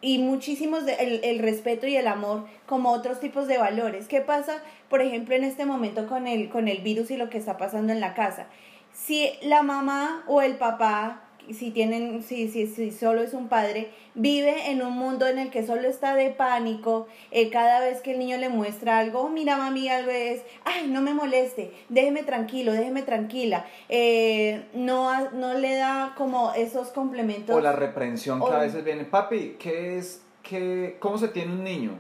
[0.04, 4.06] Y muchísimos, de, el, el respeto y el amor como otros tipos de valores.
[4.06, 7.38] ¿Qué pasa, por ejemplo, en este momento con el, con el virus y lo que
[7.38, 8.46] está pasando en la casa?
[8.94, 13.90] si la mamá o el papá, si tienen, si, si, si solo es un padre,
[14.14, 18.12] vive en un mundo en el que solo está de pánico, eh, cada vez que
[18.12, 22.22] el niño le muestra algo, "Oh, mira mami, algo es, ay, no me moleste, déjeme
[22.22, 27.54] tranquilo, déjeme tranquila, eh, no, no le da como esos complementos.
[27.56, 31.52] O la reprensión que O- a veces viene, papi, ¿qué es, qué, ¿cómo se tiene
[31.52, 31.98] un niño?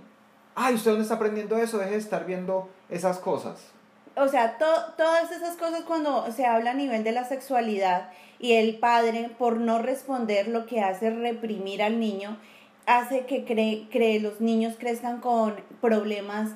[0.54, 1.78] Ay, ¿usted dónde está aprendiendo eso?
[1.78, 3.70] Deje de estar viendo esas cosas.
[4.16, 8.10] O sea, to- todas esas cosas cuando se habla a nivel de la sexualidad
[8.44, 12.36] y el padre por no responder lo que hace es reprimir al niño,
[12.84, 16.50] hace que cree, cree los niños crezcan con problemas,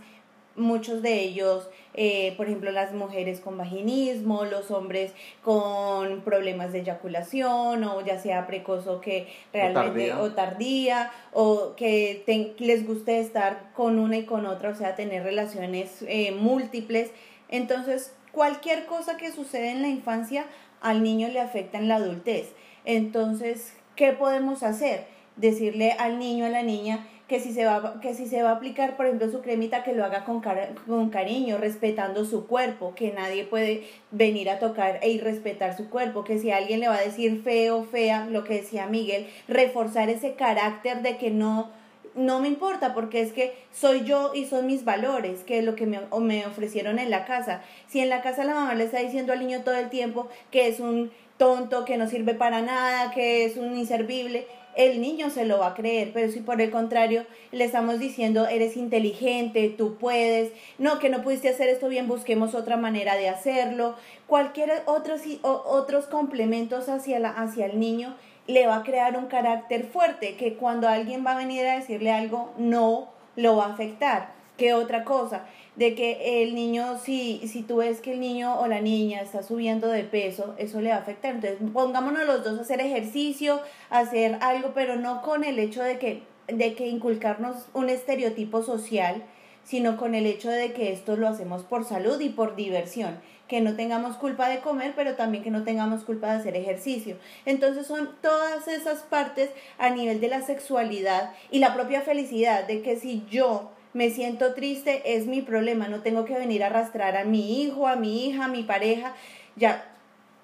[0.55, 6.81] muchos de ellos, eh, por ejemplo, las mujeres con vaginismo, los hombres con problemas de
[6.81, 10.21] eyaculación o ya sea precoz o que realmente tardía.
[10.21, 15.23] o tardía o que les guste estar con una y con otra, o sea, tener
[15.23, 17.13] relaciones eh, múltiples.
[17.49, 20.45] Entonces, cualquier cosa que sucede en la infancia
[20.81, 22.53] al niño le afecta en la adultez.
[22.85, 25.07] Entonces, ¿qué podemos hacer?
[25.37, 28.55] Decirle al niño, a la niña, que si se va, que si se va a
[28.55, 32.95] aplicar, por ejemplo, su cremita, que lo haga con, cara- con cariño, respetando su cuerpo,
[32.95, 36.97] que nadie puede venir a tocar e irrespetar su cuerpo, que si alguien le va
[36.97, 41.71] a decir feo, fea, lo que decía Miguel, reforzar ese carácter de que no,
[42.19, 45.75] no me importa porque es que soy yo y son mis valores, que es lo
[45.75, 47.63] que me, o me ofrecieron en la casa.
[47.87, 50.69] Si en la casa la mamá le está diciendo al niño todo el tiempo que
[50.69, 55.45] es un tonto, que no sirve para nada, que es un inservible, el niño se
[55.45, 59.97] lo va a creer, pero si por el contrario le estamos diciendo eres inteligente, tú
[59.97, 65.23] puedes, no, que no pudiste hacer esto bien, busquemos otra manera de hacerlo, cualquier otros,
[65.43, 68.15] otros complementos hacia, la, hacia el niño
[68.49, 72.11] le va a crear un carácter fuerte, que cuando alguien va a venir a decirle
[72.11, 74.33] algo, no lo va a afectar.
[74.57, 75.45] ¿Qué otra cosa?
[75.77, 79.43] De que el niño, si, si tú ves que el niño o la niña está
[79.43, 81.35] subiendo de peso, eso le va a afectar.
[81.35, 85.85] Entonces, pongámonos los dos a hacer ejercicio, a hacer algo, pero no con el hecho
[85.85, 89.23] de que, de que inculcarnos un estereotipo social,
[89.63, 93.61] sino con el hecho de que esto lo hacemos por salud y por diversión, que
[93.61, 97.17] no tengamos culpa de comer, pero también que no tengamos culpa de hacer ejercicio.
[97.47, 102.83] Entonces son todas esas partes a nivel de la sexualidad y la propia felicidad, de
[102.83, 107.17] que si yo me siento triste es mi problema, no tengo que venir a arrastrar
[107.17, 109.15] a mi hijo, a mi hija, a mi pareja,
[109.57, 109.95] ya,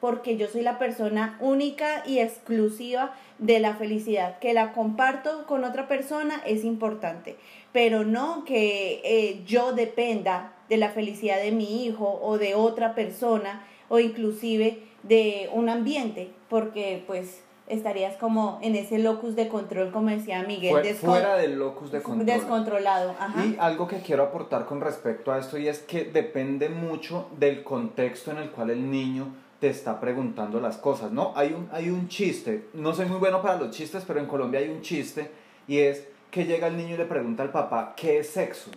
[0.01, 5.65] porque yo soy la persona única y exclusiva de la felicidad, que la comparto con
[5.65, 7.37] otra persona es importante,
[7.73, 12.95] pero no que eh, yo dependa de la felicidad de mi hijo o de otra
[12.95, 19.91] persona o inclusive de un ambiente, porque pues estarías como en ese locus de control,
[19.91, 22.27] como decía Miguel, Fue- descon- fuera del locus de control.
[22.27, 23.15] descontrolado.
[23.19, 23.45] Ajá.
[23.45, 27.63] Y algo que quiero aportar con respecto a esto y es que depende mucho del
[27.63, 29.29] contexto en el cual el niño
[29.61, 31.33] te está preguntando las cosas, ¿no?
[31.37, 34.61] Hay un, hay un chiste, no soy muy bueno para los chistes, pero en Colombia
[34.61, 35.31] hay un chiste
[35.67, 38.71] y es que llega el niño y le pregunta al papá, ¿qué es sexo?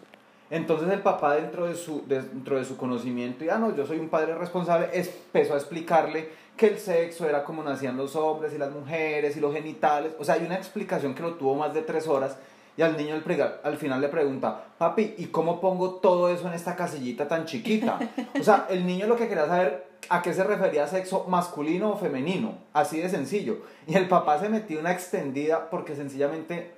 [0.50, 4.00] Entonces el papá dentro de su, dentro de su conocimiento, y ah, no, yo soy
[4.00, 8.58] un padre responsable, empezó a explicarle que el sexo era como nacían los hombres y
[8.58, 10.14] las mujeres y los genitales.
[10.20, 12.38] O sea, hay una explicación que lo tuvo más de tres horas
[12.78, 13.16] y al niño
[13.64, 18.00] al final le pregunta, papi, ¿y cómo pongo todo eso en esta casillita tan chiquita?
[18.40, 21.98] O sea, el niño lo que quería saber a qué se refería sexo masculino o
[21.98, 23.64] femenino, así de sencillo.
[23.88, 26.72] Y el papá se metió una extendida porque sencillamente,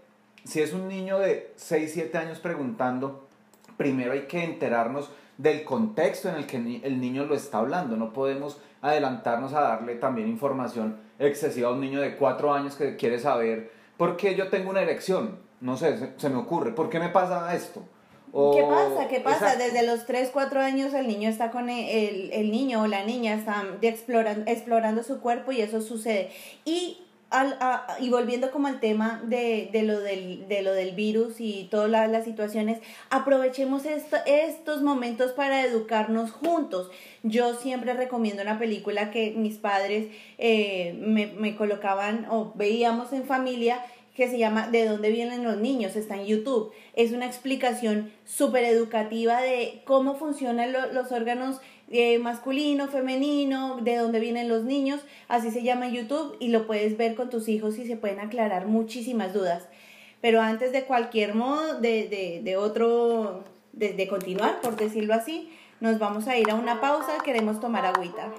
[0.46, 3.28] si es un niño de 6, 7 años preguntando,
[3.80, 7.96] primero hay que enterarnos del contexto en el que el niño lo está hablando.
[7.96, 12.98] No podemos adelantarnos a darle también información excesiva a un niño de 4 años que
[12.98, 15.40] quiere saber por qué yo tengo una erección.
[15.62, 16.74] No sé, se, se me ocurre.
[16.76, 17.82] ¿Por qué me pasa esto?
[18.34, 19.08] O- ¿Qué pasa?
[19.08, 19.56] ¿Qué pasa?
[19.56, 23.06] Desde los 3, 4 años el niño está con el, el- el niño o la
[23.06, 26.32] niña están explorando, explorando su cuerpo y eso sucede.
[26.66, 30.92] Y, al, a- y volviendo como al tema de, de, lo, del, de lo del
[30.96, 36.90] virus y todas la- las situaciones, aprovechemos esto- estos momentos para educarnos juntos.
[37.24, 43.26] Yo siempre recomiendo una película que mis padres eh, me, me colocaban o veíamos en
[43.26, 43.84] familia
[44.16, 45.96] que se llama ¿De dónde vienen los niños?
[45.96, 46.74] Está en YouTube.
[46.94, 51.62] Es una explicación súper educativa de cómo funcionan lo- los órganos
[51.92, 55.02] eh, masculino, femenino, de dónde vienen los niños.
[55.28, 58.20] Así se llama en YouTube y lo puedes ver con tus hijos y se pueden
[58.20, 59.68] aclarar muchísimas dudas.
[60.22, 65.50] Pero antes de cualquier modo, de, de, de otro, de, de continuar, por decirlo así,
[65.80, 67.18] nos vamos a ir a una pausa.
[67.24, 68.32] Queremos tomar agüita.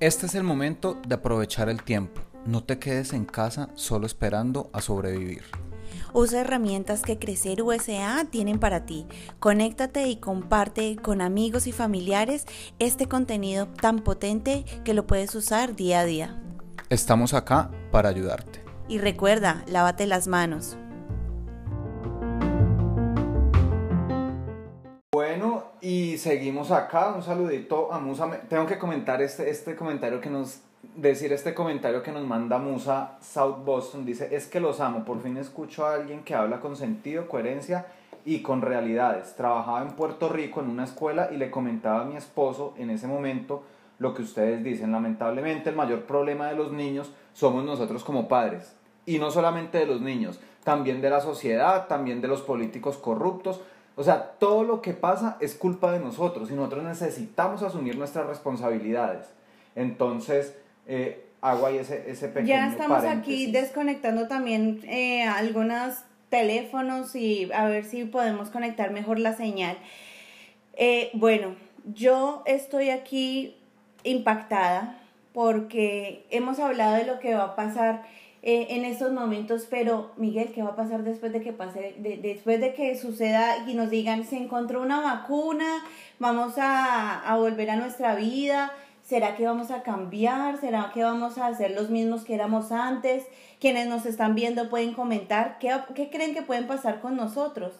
[0.00, 2.22] Este es el momento de aprovechar el tiempo.
[2.46, 5.42] No te quedes en casa solo esperando a sobrevivir.
[6.12, 9.06] Usa herramientas que Crecer USA tienen para ti.
[9.38, 12.46] Conéctate y comparte con amigos y familiares
[12.78, 16.42] este contenido tan potente que lo puedes usar día a día.
[16.88, 18.62] Estamos acá para ayudarte.
[18.88, 20.76] Y recuerda, lávate las manos.
[25.12, 27.12] Bueno, y seguimos acá.
[27.14, 28.28] Un saludito a Musa.
[28.48, 30.60] Tengo que comentar este, este comentario que nos.
[30.82, 34.06] Decir este comentario que nos manda Musa South Boston.
[34.06, 35.04] Dice: Es que los amo.
[35.04, 37.86] Por fin escucho a alguien que habla con sentido, coherencia
[38.24, 39.34] y con realidades.
[39.36, 43.06] Trabajaba en Puerto Rico en una escuela y le comentaba a mi esposo en ese
[43.06, 43.62] momento
[43.98, 44.90] lo que ustedes dicen.
[44.90, 48.74] Lamentablemente, el mayor problema de los niños somos nosotros como padres.
[49.04, 53.60] Y no solamente de los niños, también de la sociedad, también de los políticos corruptos.
[53.96, 58.26] O sea, todo lo que pasa es culpa de nosotros y nosotros necesitamos asumir nuestras
[58.26, 59.28] responsabilidades.
[59.74, 60.56] Entonces,
[60.90, 63.52] eh, hago ahí ese, ese pequeño Ya estamos aquí paréntesis.
[63.52, 65.94] desconectando también eh, algunos
[66.28, 69.76] teléfonos y a ver si podemos conectar mejor la señal.
[70.74, 71.54] Eh, bueno,
[71.94, 73.56] yo estoy aquí
[74.04, 74.98] impactada
[75.32, 78.02] porque hemos hablado de lo que va a pasar
[78.42, 82.16] eh, en estos momentos, pero Miguel, ¿qué va a pasar después de que pase, de-
[82.16, 85.84] después de que suceda y nos digan se encontró una vacuna,
[86.18, 88.72] vamos a, a volver a nuestra vida?
[89.10, 90.58] ¿Será que vamos a cambiar?
[90.60, 93.24] ¿Será que vamos a ser los mismos que éramos antes?
[93.58, 97.72] Quienes nos están viendo pueden comentar qué, qué creen que pueden pasar con nosotros.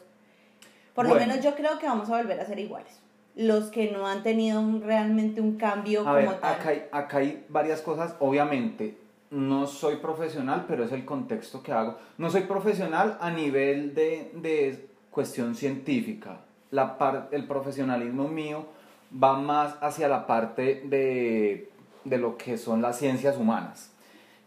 [0.92, 1.28] Por lo Bueno.
[1.28, 2.98] menos yo creo que vamos a volver a ser iguales.
[3.36, 6.52] Los que no han tenido un- realmente un cambio A como ver, tal.
[6.54, 8.16] acá hay, acá hay varias cosas.
[8.18, 8.98] Obviamente,
[9.30, 11.96] no soy profesional, pero es el contexto que hago.
[12.18, 16.40] No soy profesional a nivel de, de cuestión científica.
[16.72, 18.66] La par- el profesionalismo mío
[19.12, 21.70] va más hacia la parte de,
[22.04, 23.90] de lo que son las ciencias humanas.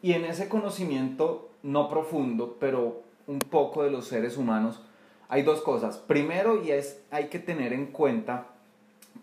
[0.01, 4.81] Y en ese conocimiento, no profundo, pero un poco de los seres humanos,
[5.29, 5.97] hay dos cosas.
[5.97, 8.47] Primero, y es, hay que tener en cuenta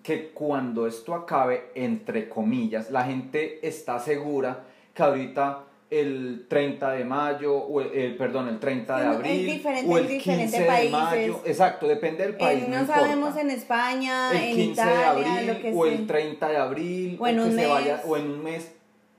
[0.03, 4.65] que cuando esto acabe, entre comillas, la gente está segura
[4.95, 9.99] que ahorita el 30 de mayo, o el, el- perdón, el 30 de abril, o
[9.99, 12.63] el diferentes 15 de mayo, exacto, depende del país.
[12.63, 13.01] Eh, no no importa.
[13.01, 15.93] sabemos en España, el en 15 Italia, de abril, lo que o sea.
[15.93, 17.69] el 30 de abril, O en un mes.
[17.69, 18.73] vaya, o en un mes.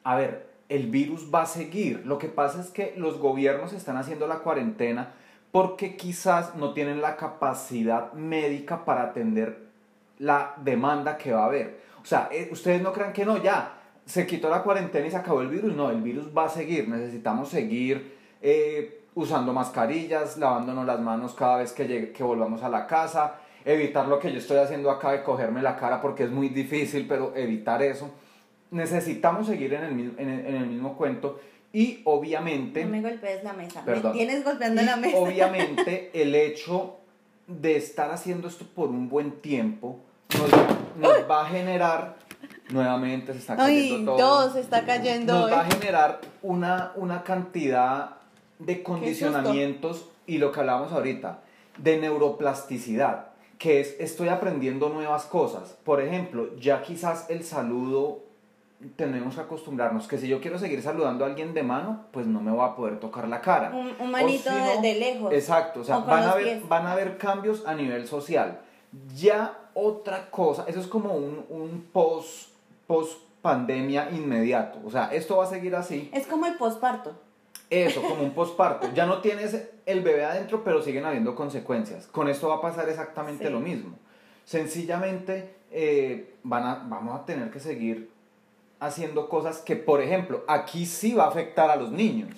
[0.03, 2.03] A ver, el virus va a seguir.
[2.05, 5.13] Lo que pasa es que los gobiernos están haciendo la cuarentena
[5.51, 9.63] porque quizás no tienen la capacidad médica para atender
[10.17, 11.81] la demanda que va a haber.
[12.01, 13.73] O sea, eh, ustedes no crean que no, ya
[14.11, 15.73] se quitó la cuarentena y se acabó el virus.
[15.75, 16.87] No, el virus va a seguir.
[16.89, 22.69] Necesitamos seguir eh, usando mascarillas, lavándonos las manos cada vez que, llegue- que volvamos a
[22.69, 26.31] la casa, evitar lo que yo estoy haciendo acá de cogerme la cara porque es
[26.31, 28.09] muy difícil, pero evitar eso.
[28.71, 31.39] Necesitamos seguir en el, en el- en el mismo cuento
[31.73, 32.83] y obviamente...
[32.85, 33.83] No me golpees la mesa.
[33.85, 34.11] Perdón.
[34.13, 35.17] Me tienes golpeando la mesa.
[35.17, 36.97] obviamente el hecho
[37.47, 39.99] de estar haciendo esto por un buen tiempo
[40.37, 40.49] nos,
[40.97, 42.15] nos va a generar,
[42.71, 45.51] nuevamente se está Ay, cayendo todo, todo se está cayendo nos hoy.
[45.51, 48.11] va a generar una, una cantidad
[48.59, 51.39] de condicionamientos y lo que hablábamos ahorita,
[51.77, 55.77] de neuroplasticidad, que es estoy aprendiendo nuevas cosas.
[55.83, 58.19] Por ejemplo, ya quizás el saludo
[58.95, 62.41] tenemos que acostumbrarnos que si yo quiero seguir saludando a alguien de mano, pues no
[62.41, 63.69] me voy a poder tocar la cara.
[63.71, 65.33] Un, un manito si no- de lejos.
[65.33, 68.59] Exacto, o sea, O van a, haber, van a haber cambios a nivel social.
[69.15, 72.49] Ya otra cosa, eso es como un, un post,
[72.91, 74.79] post pandemia inmediato.
[74.85, 76.09] O sea, esto va a seguir así.
[76.13, 77.13] Es como el posparto.
[77.69, 78.89] Eso, como un posparto.
[78.93, 82.07] Ya no tienes el bebé adentro, pero siguen habiendo consecuencias.
[82.07, 83.51] Con esto va a pasar exactamente Sí.
[83.51, 83.95] lo mismo.
[84.43, 88.11] Sencillamente eh, van a, vamos a tener que seguir
[88.81, 92.29] haciendo cosas que, por ejemplo, aquí sí va a afectar a los niños.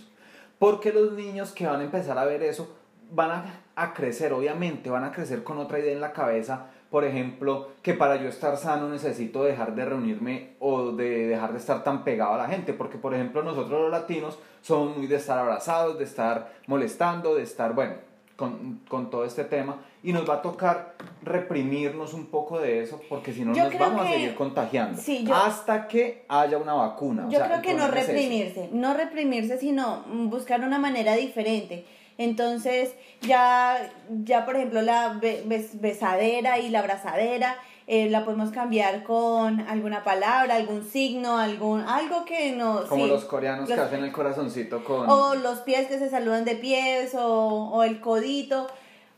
[0.59, 2.77] Porque los niños que van a empezar a ver eso
[3.11, 6.67] van a, a crecer, obviamente, van a crecer con otra idea en la cabeza.
[6.93, 11.57] Por ejemplo, que para yo estar sano necesito dejar de reunirme o de dejar de
[11.57, 12.71] estar tan pegado a la gente.
[12.71, 17.41] Porque, por ejemplo, nosotros los latinos somos muy de estar abrazados, de estar molestando, de
[17.41, 17.95] estar, bueno,
[18.35, 19.77] con, con todo este tema.
[20.03, 23.79] Y nos va a tocar reprimirnos un poco de eso porque si no Yo nos
[23.79, 25.01] vamos a seguir contagiando.
[25.01, 27.25] sí, yo- hasta que haya una vacuna.
[27.25, 31.85] O Yo sea, creo que no es reprimirse, no reprimirse, sino buscar una manera diferente.
[32.17, 32.91] Entonces,
[33.21, 33.91] ya,
[34.23, 37.57] ya por ejemplo, la be- bes- besadera y la abrazadera
[37.87, 42.85] eh, la podemos cambiar con alguna palabra, algún signo, algún algo que no...
[42.87, 45.09] Como sí, los coreanos los- que hacen el corazoncito con...
[45.09, 48.67] O los pies que se saludan de pies, o, o el codito.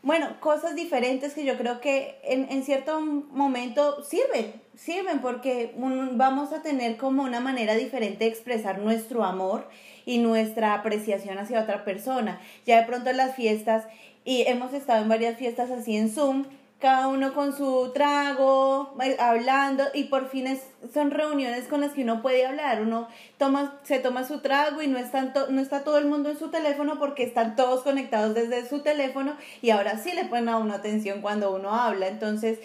[0.02, 6.16] Bueno, cosas diferentes que yo creo que en, en cierto momento sirven, sirven porque un-
[6.18, 9.68] vamos a tener como una manera diferente de expresar nuestro amor
[10.06, 12.40] y nuestra apreciación hacia otra persona.
[12.64, 13.84] Ya de pronto las fiestas,
[14.24, 16.46] y hemos estado en varias fiestas así en Zoom,
[16.80, 21.92] cada uno con su trago, eh, hablando, y por fin es- son reuniones con las
[21.92, 22.82] que uno puede hablar.
[22.82, 26.30] Uno toma, se toma su trago y no, están to- no está todo el mundo
[26.30, 30.50] en su teléfono porque están todos conectados desde su teléfono y ahora sí le ponen
[30.50, 32.08] a uno atención cuando uno habla.
[32.08, 32.58] Entonces,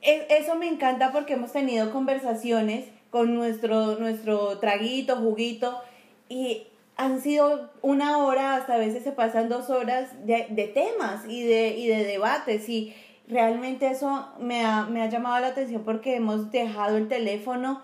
[0.00, 5.80] e- eso me encanta porque hemos tenido conversaciones con nuestro, nuestro traguito, juguito,
[6.28, 6.66] y
[6.96, 11.44] han sido una hora, hasta a veces se pasan dos horas de, de temas y
[11.46, 12.92] de, y de debates, y
[13.28, 17.82] realmente eso me ha, me ha llamado la atención porque hemos dejado el teléfono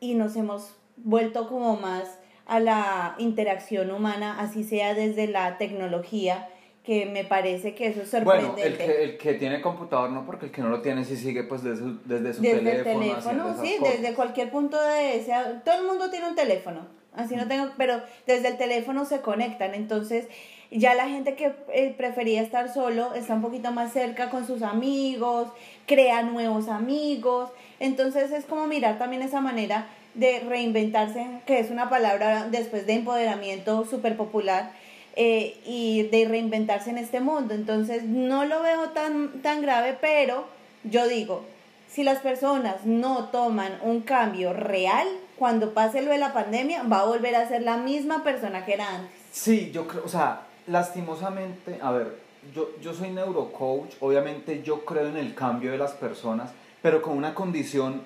[0.00, 6.48] y nos hemos vuelto como más a la interacción humana, así sea desde la tecnología,
[6.84, 8.84] que me parece que eso es Bueno, sorprendente.
[8.84, 11.42] el que, el que tiene computador no, porque el que no lo tiene sí sigue
[11.44, 13.02] pues desde su, desde su desde teléfono.
[13.02, 14.00] el teléfono, sí, cosas.
[14.00, 15.32] desde cualquier punto de ese,
[15.64, 16.86] todo el mundo tiene un teléfono,
[17.16, 20.26] así no tengo, pero desde el teléfono se conectan, entonces
[20.70, 24.62] ya la gente que eh, prefería estar solo está un poquito más cerca con sus
[24.62, 25.48] amigos,
[25.86, 27.50] crea nuevos amigos,
[27.80, 32.94] entonces es como mirar también esa manera de reinventarse, que es una palabra después de
[32.94, 34.70] empoderamiento súper popular,
[35.16, 37.54] eh, y de reinventarse en este mundo.
[37.54, 40.44] Entonces no lo veo tan, tan grave, pero
[40.82, 41.44] yo digo,
[41.88, 45.06] si las personas no toman un cambio real,
[45.36, 48.74] cuando pase lo de la pandemia, va a volver a ser la misma persona que
[48.74, 49.10] era antes.
[49.32, 52.18] Sí, yo creo, o sea, lastimosamente, a ver,
[52.54, 56.50] yo, yo soy neurocoach, obviamente yo creo en el cambio de las personas,
[56.82, 58.02] pero con una condición,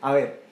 [0.00, 0.42] a ver,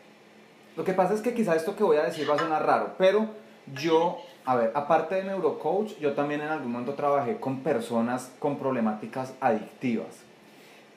[0.76, 2.94] lo que pasa es que quizá esto que voy a decir va a sonar raro,
[2.98, 3.28] pero
[3.74, 8.58] yo, a ver, aparte de neurocoach, yo también en algún momento trabajé con personas con
[8.58, 10.28] problemáticas adictivas.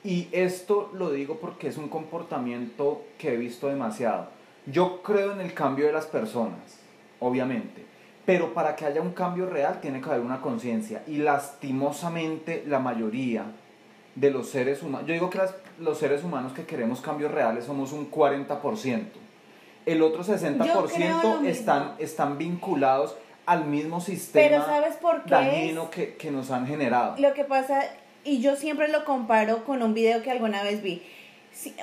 [0.03, 4.27] Y esto lo digo porque es un comportamiento que he visto demasiado.
[4.65, 6.79] Yo creo en el cambio de las personas,
[7.19, 7.83] obviamente,
[8.25, 11.01] pero para que haya un cambio real tiene que haber una conciencia.
[11.07, 13.45] Y lastimosamente la mayoría
[14.15, 17.65] de los seres humanos, yo digo que las- los seres humanos que queremos cambios reales
[17.65, 19.19] somos un 40%.
[19.85, 21.49] El otro 60% lo mismo.
[21.49, 23.15] están, están vinculados
[23.47, 27.15] al mismo sistema Pero ¿sabes por qué dañino que, que nos han generado.
[27.17, 27.81] Lo que pasa,
[28.23, 31.01] y yo siempre lo comparo con un video que alguna vez vi.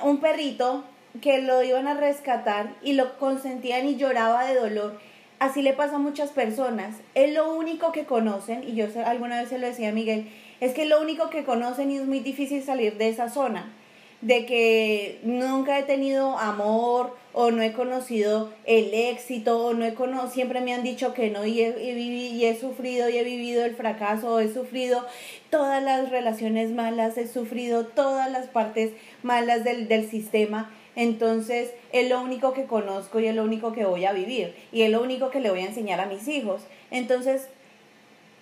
[0.03, 0.85] Un perrito
[1.21, 4.99] que lo iban a rescatar y lo consentían y lloraba de dolor.
[5.39, 6.97] Así le pasa a muchas personas.
[7.15, 10.29] Es lo único que conocen, y yo alguna vez se lo decía a Miguel,
[10.59, 13.73] es que lo único que conocen y es muy difícil salir de esa zona.
[14.21, 19.93] De que nunca he tenido amor o no he conocido el éxito o no he
[19.93, 23.23] conocido, siempre me han dicho que no y he, vivi- y he sufrido y he
[23.23, 25.05] vivido el fracaso, he sufrido
[25.49, 28.91] todas las relaciones malas, he sufrido todas las partes
[29.23, 30.69] malas del, del sistema.
[30.99, 34.81] Entonces es lo único que conozco y es lo único que voy a vivir y
[34.81, 36.63] es lo único que le voy a enseñar a mis hijos.
[36.91, 37.47] Entonces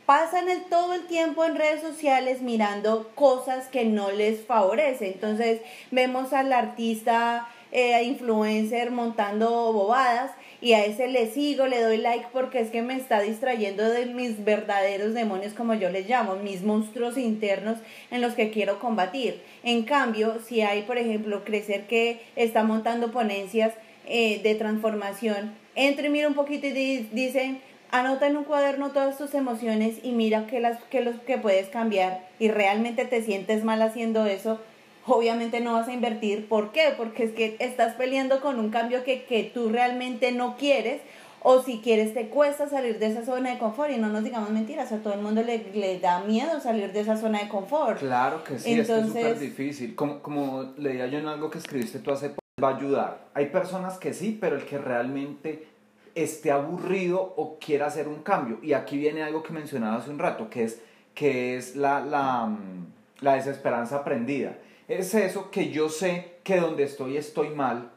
[0.07, 5.05] pasan el, todo el tiempo en redes sociales mirando cosas que no les favorece.
[5.05, 10.31] Entonces vemos al artista eh, influencer montando bobadas
[10.61, 14.05] y a ese le sigo, le doy like porque es que me está distrayendo de
[14.07, 17.77] mis verdaderos demonios como yo les llamo, mis monstruos internos
[18.11, 19.41] en los que quiero combatir.
[19.63, 23.73] En cambio, si hay, por ejemplo, crecer que está montando ponencias
[24.07, 27.59] eh, de transformación, entro y miro un poquito y di- dicen,
[27.91, 31.67] anota en un cuaderno todas tus emociones y mira que las que los que puedes
[31.69, 34.59] cambiar y realmente te sientes mal haciendo eso,
[35.07, 36.47] obviamente no vas a invertir.
[36.47, 36.93] ¿Por qué?
[36.97, 41.01] Porque es que estás peleando con un cambio que, que tú realmente no quieres.
[41.43, 43.91] O si quieres, te cuesta salir de esa zona de confort.
[43.91, 46.99] Y no nos digamos mentiras, a todo el mundo le, le da miedo salir de
[47.01, 47.99] esa zona de confort.
[47.99, 49.95] Claro que sí, es que es Entonces- súper difícil.
[49.95, 53.19] Como, como leía yo en algo que escribiste tú hace poco, va a ayudar.
[53.33, 55.67] Hay personas que sí, pero el que realmente
[56.15, 58.57] esté aburrido o quiera hacer un cambio.
[58.63, 60.81] Y aquí viene algo que mencionaba hace un rato, que es,
[61.13, 62.87] que es la, la, mm,
[63.21, 64.53] la desesperanza aprendida.
[64.87, 67.91] Es eso que yo sé que donde estoy estoy mal,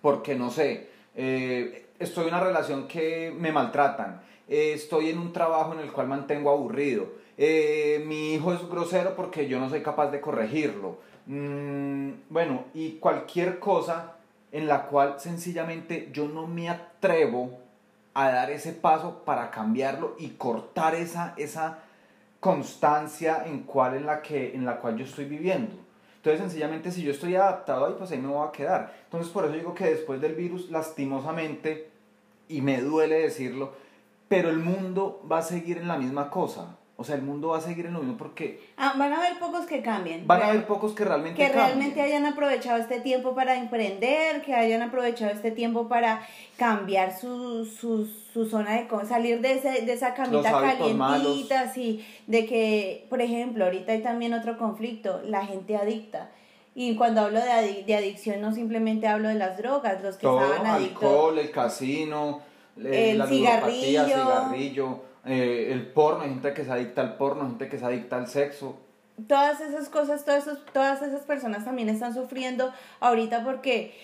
[0.00, 5.32] porque no sé, eh, estoy en una relación que me maltratan, eh, estoy en un
[5.32, 9.82] trabajo en el cual mantengo aburrido, eh, mi hijo es grosero porque yo no soy
[9.82, 14.16] capaz de corregirlo, Mm, bueno, y cualquier cosa
[14.52, 17.58] en la cual sencillamente yo no me atrevo
[18.12, 21.78] a dar ese paso para cambiarlo y cortar esa, esa
[22.40, 25.76] constancia en, en, la que, en la cual yo estoy viviendo.
[26.24, 28.94] Entonces, sencillamente, si yo estoy adaptado ahí, pues ahí me voy a quedar.
[29.04, 31.90] Entonces, por eso digo que después del virus, lastimosamente,
[32.48, 33.74] y me duele decirlo,
[34.26, 36.78] pero el mundo va a seguir en la misma cosa.
[36.96, 39.36] O sea, el mundo va a seguir en lo mismo porque Ah, van a haber
[39.40, 40.28] pocos que cambien.
[40.28, 41.66] van a haber pocos que realmente que cambien.
[41.66, 46.24] realmente hayan aprovechado este tiempo para emprender, que hayan aprovechado este tiempo para
[46.56, 52.46] cambiar su, su, su zona de salir de, ese, de esa camita calientita, así, de
[52.46, 56.30] que, por ejemplo, ahorita hay también otro conflicto, la gente adicta.
[56.76, 60.26] Y cuando hablo de, adi- de adicción no simplemente hablo de las drogas, los que
[60.28, 61.02] Todo, estaban adictos.
[61.02, 62.40] alcohol, el casino,
[62.78, 64.04] eh, El la cigarrillo.
[64.04, 68.16] cigarrillo, eh, el porno, hay gente que se adicta al porno, gente que se adicta
[68.16, 68.78] al sexo.
[69.28, 73.94] todas esas cosas, todas, esos- todas esas personas también están sufriendo ahorita porque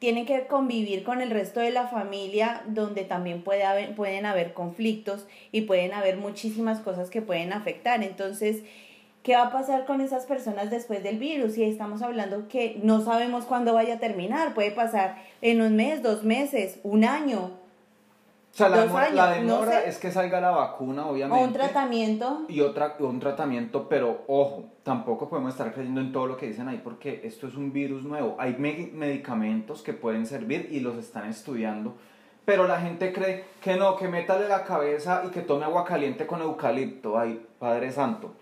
[0.00, 4.52] tienen que convivir con el resto de la familia donde también puede haber, pueden haber
[4.54, 8.02] conflictos y pueden haber muchísimas cosas que pueden afectar.
[8.02, 8.62] Entonces,
[9.22, 11.56] ¿qué va a pasar con esas personas después del virus?
[11.56, 14.52] Y estamos hablando que no sabemos cuándo vaya a terminar.
[14.52, 17.52] Puede pasar en un mes, dos meses, un año
[18.56, 19.88] O sea, la, demora, la años, no demora sé.
[19.90, 21.42] es que salga la vacuna, obviamente.
[21.42, 22.40] o un tratamiento.
[22.48, 26.66] y otra, un tratamiento, pero ojo, tampoco podemos estar creyendo en todo lo que dicen
[26.66, 28.34] ahí porque esto es un virus nuevo.
[28.38, 31.96] Hay me- medicamentos que pueden servir y los están estudiando,
[32.46, 36.26] pero la gente cree que no, que métale la cabeza y que tome agua caliente
[36.26, 37.18] con eucalipto.
[37.18, 38.32] Ay, Padre Santo.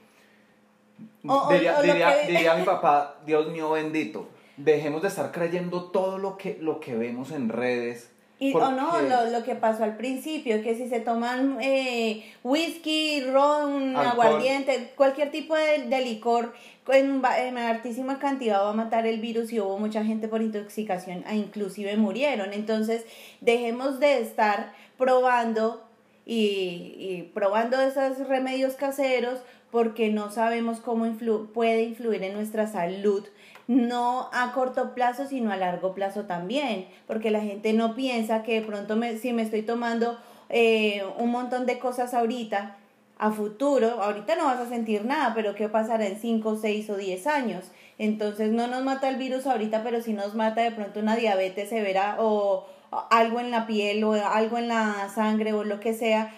[1.26, 4.28] O- diría, o diría- que- diría mi papá, Dios mío bendito.
[4.56, 8.13] dejemos de estar creyendo todo lo que, lo que vemos en redes.
[8.40, 13.20] Y, o no, lo, lo que pasó al principio, que si se toman eh, whisky,
[13.22, 14.26] ron, Alcohol.
[14.26, 16.52] aguardiente, cualquier tipo de, de licor
[16.88, 21.24] en, en altísima cantidad va a matar el virus y hubo mucha gente por intoxicación
[21.28, 22.52] e inclusive murieron.
[22.52, 23.06] Entonces,
[23.40, 25.84] dejemos de estar probando
[26.26, 29.38] y, y probando esos remedios caseros
[29.70, 33.24] porque no sabemos cómo influ- puede influir en nuestra salud,
[33.66, 38.60] no a corto plazo, sino a largo plazo también, porque la gente no piensa que
[38.60, 40.18] de pronto me, si me estoy tomando
[40.50, 42.76] eh, un montón de cosas ahorita,
[43.16, 46.96] a futuro, ahorita no vas a sentir nada, pero ¿qué pasará en 5, 6 o
[46.96, 47.70] 10 años?
[47.96, 51.68] Entonces no nos mata el virus ahorita, pero sí nos mata de pronto una diabetes
[51.68, 52.66] severa o
[53.10, 56.32] algo en la piel o algo en la sangre o lo que sea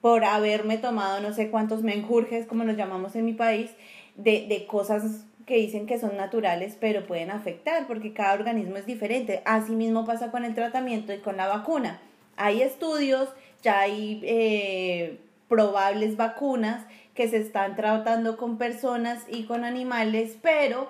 [0.00, 3.70] por haberme tomado no sé cuántos menjurjes, como los llamamos en mi país,
[4.16, 8.86] de, de cosas que dicen que son naturales, pero pueden afectar porque cada organismo es
[8.86, 9.42] diferente.
[9.44, 12.00] Así mismo pasa con el tratamiento y con la vacuna.
[12.36, 13.28] Hay estudios,
[13.62, 15.18] ya hay eh,
[15.48, 16.84] probables vacunas
[17.14, 20.88] que se están tratando con personas y con animales, pero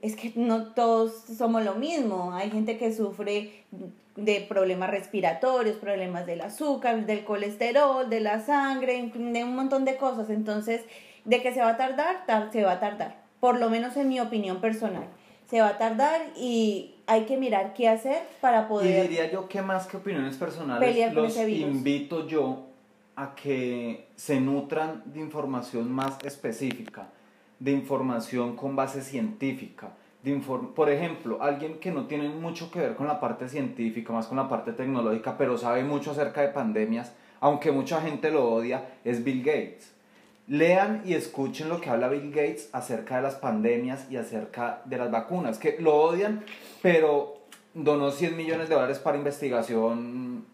[0.00, 2.32] es que no todos somos lo mismo.
[2.34, 3.64] Hay gente que sufre
[4.16, 9.96] de problemas respiratorios, problemas del azúcar, del colesterol, de la sangre, de un montón de
[9.96, 10.30] cosas.
[10.30, 10.82] Entonces,
[11.24, 12.24] ¿de qué se va a tardar?
[12.26, 13.16] Tar- Se va a tardar.
[13.40, 15.04] Por lo menos en mi opinión personal.
[15.48, 19.08] Se va a tardar y hay que mirar qué hacer para Y poder...
[19.08, 21.74] diría yo que más que opiniones personales, Pelear con los ese virus.
[21.74, 22.66] invito yo
[23.16, 27.08] a que se nutran de información más específica,
[27.58, 29.88] de información con base científica.
[30.22, 34.12] De inform- Por ejemplo, alguien que no tiene mucho que ver con la parte científica,
[34.12, 38.48] más con la parte tecnológica, pero sabe mucho acerca de pandemias, aunque mucha gente lo
[38.52, 39.92] odia, es Bill Gates.
[40.50, 44.98] Lean y escuchen lo que habla Bill Gates acerca de las pandemias y acerca de
[44.98, 46.44] las vacunas, que lo odian,
[46.82, 47.38] pero
[47.72, 50.44] donó 100 millones de dólares para investigación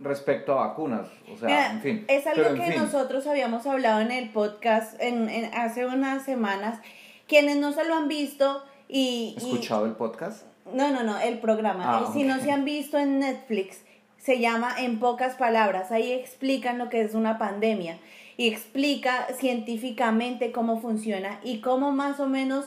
[0.00, 1.08] respecto a vacunas.
[1.30, 2.04] O sea, Mira, en fin.
[2.08, 6.80] Es algo que fin, nosotros habíamos hablado en el podcast en, en- hace unas semanas.
[7.28, 9.34] Quienes no se lo han visto y...
[9.34, 10.46] y- ¿Escuchado el podcast?
[10.72, 11.84] no, no, no, el programa.
[11.98, 13.82] Ah, Eh, Si no se han visto en Netflix,
[14.16, 15.92] se llama En pocas palabras.
[15.92, 17.98] Ahí explican lo que es una pandemia
[18.36, 22.66] y explica científicamente cómo funciona y cómo más o menos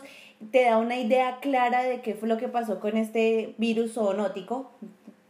[0.51, 4.71] te da una idea clara de qué fue lo que pasó con este virus zoonótico,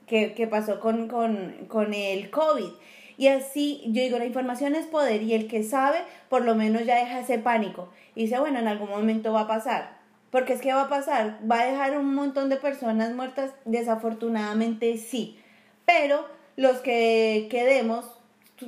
[0.06, 2.70] que, que pasó con, con, con el COVID.
[3.18, 5.98] Y así, yo digo, la información es poder y el que sabe,
[6.30, 7.90] por lo menos ya deja ese pánico.
[8.16, 10.00] Y dice, bueno, en algún momento va a pasar.
[10.32, 14.98] Porque es que va a pasar, va a dejar un montón de personas muertas, desafortunadamente
[14.98, 15.38] sí.
[15.86, 16.26] Pero
[16.56, 18.06] los que quedemos,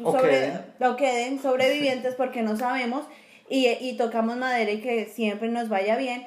[0.04, 0.62] O sobre, queden.
[0.82, 3.06] o queden sobrevivientes porque no sabemos
[3.50, 6.26] y, y tocamos madera y que siempre nos vaya bien,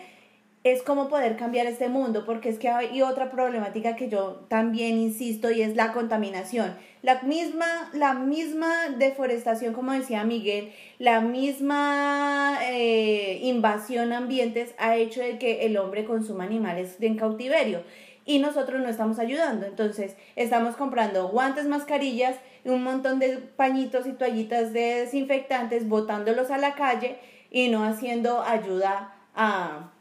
[0.65, 4.97] es como poder cambiar este mundo, porque es que hay otra problemática que yo también
[4.97, 6.75] insisto y es la contaminación.
[7.03, 14.97] La misma, la misma deforestación, como decía Miguel, la misma eh, invasión a ambientes ha
[14.97, 17.83] hecho de que el hombre consuma animales en cautiverio
[18.25, 19.67] y nosotros no estamos ayudando.
[19.67, 26.59] Entonces, estamos comprando guantes, mascarillas un montón de pañitos y toallitas de desinfectantes, botándolos a
[26.59, 27.19] la calle
[27.51, 29.93] y no haciendo ayuda a,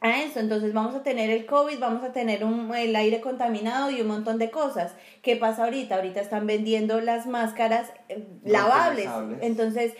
[0.00, 0.40] a eso.
[0.40, 4.08] Entonces vamos a tener el COVID, vamos a tener un, el aire contaminado y un
[4.08, 4.94] montón de cosas.
[5.22, 5.96] ¿Qué pasa ahorita?
[5.96, 9.08] Ahorita están vendiendo las máscaras eh, lavables.
[9.40, 9.92] Entonces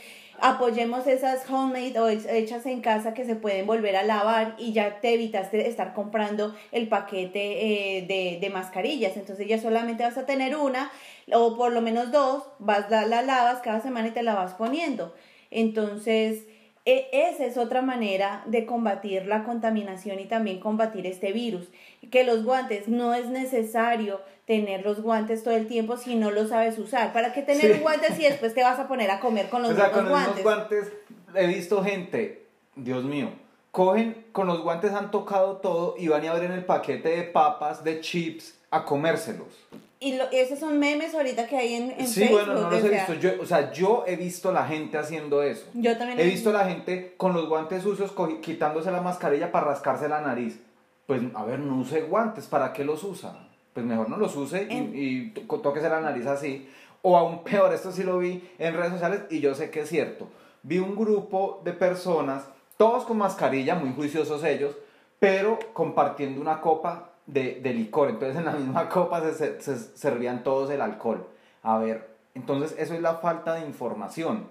[0.43, 4.73] apoyemos esas homemade o hech- hechas en casa que se pueden volver a lavar y
[4.73, 9.17] ya te evitaste estar comprando el paquete eh, de, de mascarillas.
[9.17, 10.91] Entonces ya solamente vas a tener una
[11.33, 14.55] o por lo menos dos, vas la, la lavas cada semana y te la vas
[14.55, 15.15] poniendo.
[15.51, 16.45] Entonces,
[16.85, 21.69] e- esa es otra manera de combatir la contaminación y también combatir este virus.
[22.11, 26.49] Que los guantes, no es necesario tener los guantes todo el tiempo si no los
[26.49, 27.13] sabes usar.
[27.13, 27.81] ¿Para qué tener Sí.
[27.81, 30.05] guantes si después te vas a poner a comer con los o sea, mismos con
[30.11, 30.43] los guantes?
[30.43, 30.93] guantes
[31.35, 33.31] he visto gente, Dios mío,
[33.71, 37.85] cogen, con los guantes han tocado todo y van y abren el paquete de papas,
[37.85, 39.49] de chips, a comérselos.
[40.03, 42.45] Y lo- esos son memes ahorita que hay en, en sí, Facebook.
[42.47, 43.15] bueno, no o los he sea, visto.
[43.15, 45.67] Yo, o sea, yo he visto la gente haciendo eso.
[45.75, 50.09] Yo también He visto la gente con los guantes sucios quitándose la mascarilla para rascarse
[50.09, 50.61] la nariz.
[51.07, 53.49] Pues, a ver, no use guantes, ¿para qué los usa?
[53.73, 56.69] Pues mejor no los use y, En- y to- tóquese la nariz así.
[57.03, 59.89] O aún peor, esto sí lo vi en redes sociales y yo sé que es
[59.89, 60.29] cierto.
[60.63, 62.45] Vi un grupo de personas,
[62.77, 64.77] todos con mascarilla, muy juiciosos ellos,
[65.19, 68.11] pero compartiendo una copa de, de licor.
[68.11, 71.27] Entonces en la misma copa se, se- se servían todos el alcohol.
[71.63, 74.47] A ver, entonces eso es la falta de información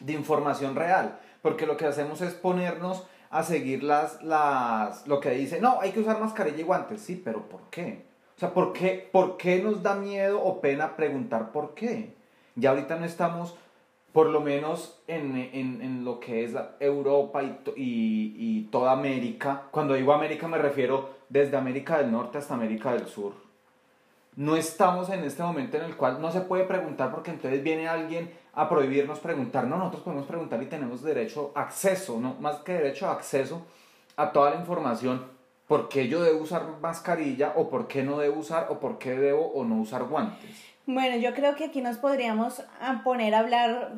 [0.00, 5.30] de información real, porque lo que hacemos es ponernos a seguir las, las, lo que
[5.30, 7.02] dice, no, hay que usar mascarilla y guantes.
[7.02, 8.04] Sí, pero ¿por qué?
[8.36, 12.14] O sea, ¿por qué, ¿por qué nos da miedo o pena preguntar por qué?
[12.56, 13.54] Ya ahorita no estamos,
[14.12, 19.62] por lo menos en, en, en lo que es Europa y, y, y toda América.
[19.70, 23.32] Cuando digo América me refiero desde América del Norte hasta América del Sur
[24.36, 27.88] no estamos en este momento en el cual no se puede preguntar porque entonces viene
[27.88, 29.66] alguien a prohibirnos preguntar.
[29.66, 33.62] No, nosotros podemos preguntar y tenemos derecho a acceso, no más que derecho a acceso
[34.16, 35.22] a toda la información.
[35.68, 39.16] ¿Por qué yo debo usar mascarilla o por qué no debo usar o por qué
[39.16, 40.71] debo o no usar guantes?
[40.84, 42.60] Bueno, yo creo que aquí nos podríamos
[43.04, 43.92] poner a hablar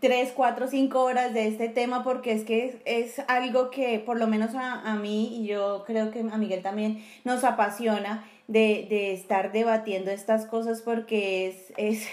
[0.00, 4.18] tres, cuatro, cinco horas de este tema porque es que es, es algo que por
[4.18, 8.86] lo menos a, a mí y yo creo que a Miguel también nos apasiona de,
[8.88, 12.08] de estar debatiendo estas cosas porque es, es,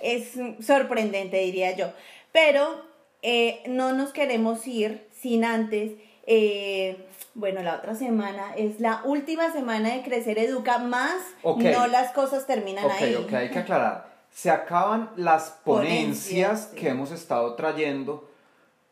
[0.00, 1.92] es sorprendente, diría yo.
[2.32, 2.82] Pero
[3.20, 5.92] eh, no nos queremos ir sin antes...
[6.26, 11.14] eh, bueno, la otra semana es la última semana de Crecer Educa, más
[11.44, 13.14] no las cosas terminan Ok, ahí.
[13.14, 14.10] ok, hay que aclarar.
[14.32, 16.76] Se acaban las ponencias, Ponencias, sí.
[16.76, 18.28] que hemos estado trayendo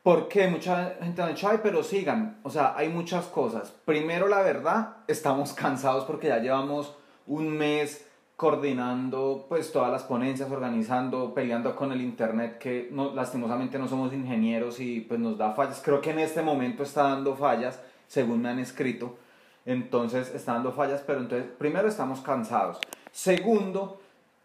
[0.03, 2.39] porque mucha gente ha dicho, ay, pero sigan.
[2.43, 3.71] O sea, hay muchas cosas.
[3.85, 6.95] Primero, la verdad, estamos cansados porque ya llevamos
[7.27, 8.05] un mes
[8.39, 14.13] coordinando pues todas las ponencias, organizando, peleando con el internet que no, lastimosamente no somos
[14.13, 15.83] ingenieros y pues nos da fallas.
[15.85, 19.19] Creo que en este momento está dando fallas, según me han escrito.
[19.67, 22.79] Entonces está dando fallas, pero entonces primero estamos cansados.
[23.11, 24.01] Segundo,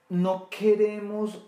[0.10, 1.46] no queremos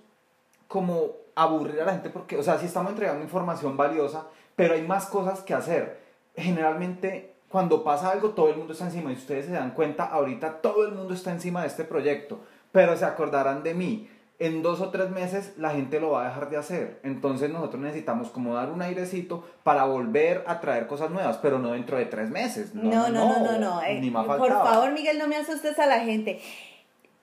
[0.68, 4.84] como aburrir a la gente porque, o sea, sí estamos entregando información valiosa, pero hay
[4.84, 6.00] más cosas que hacer.
[6.36, 10.60] Generalmente cuando pasa algo todo el mundo está encima y ustedes se dan cuenta, ahorita
[10.62, 12.42] todo el mundo está encima de este proyecto,
[12.74, 14.10] pero se acordarán de mí.
[14.40, 17.00] En dos o tres meses la gente lo va a dejar de hacer.
[17.04, 21.72] Entonces nosotros necesitamos como dar un airecito para volver a traer cosas nuevas, pero no
[21.72, 22.76] dentro de tres meses.
[22.76, 23.82] No, no, no, no, no.
[23.84, 24.72] eh, Ni más por faltaba.
[24.74, 26.42] favor, Miguel, no me asustes a la gente.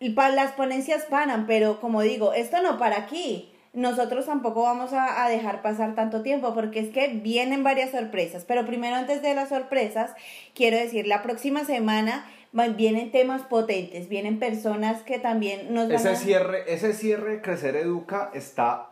[0.01, 3.52] Las ponencias paran, pero como digo, esto no para aquí.
[3.73, 8.45] Nosotros tampoco vamos a, a dejar pasar tanto tiempo porque es que vienen varias sorpresas.
[8.45, 10.11] Pero primero, antes de las sorpresas,
[10.55, 12.27] quiero decir, la próxima semana
[12.77, 16.17] vienen temas potentes, vienen personas que también nos van Ese a...
[16.17, 18.91] cierre, ese cierre de Crecer Educa está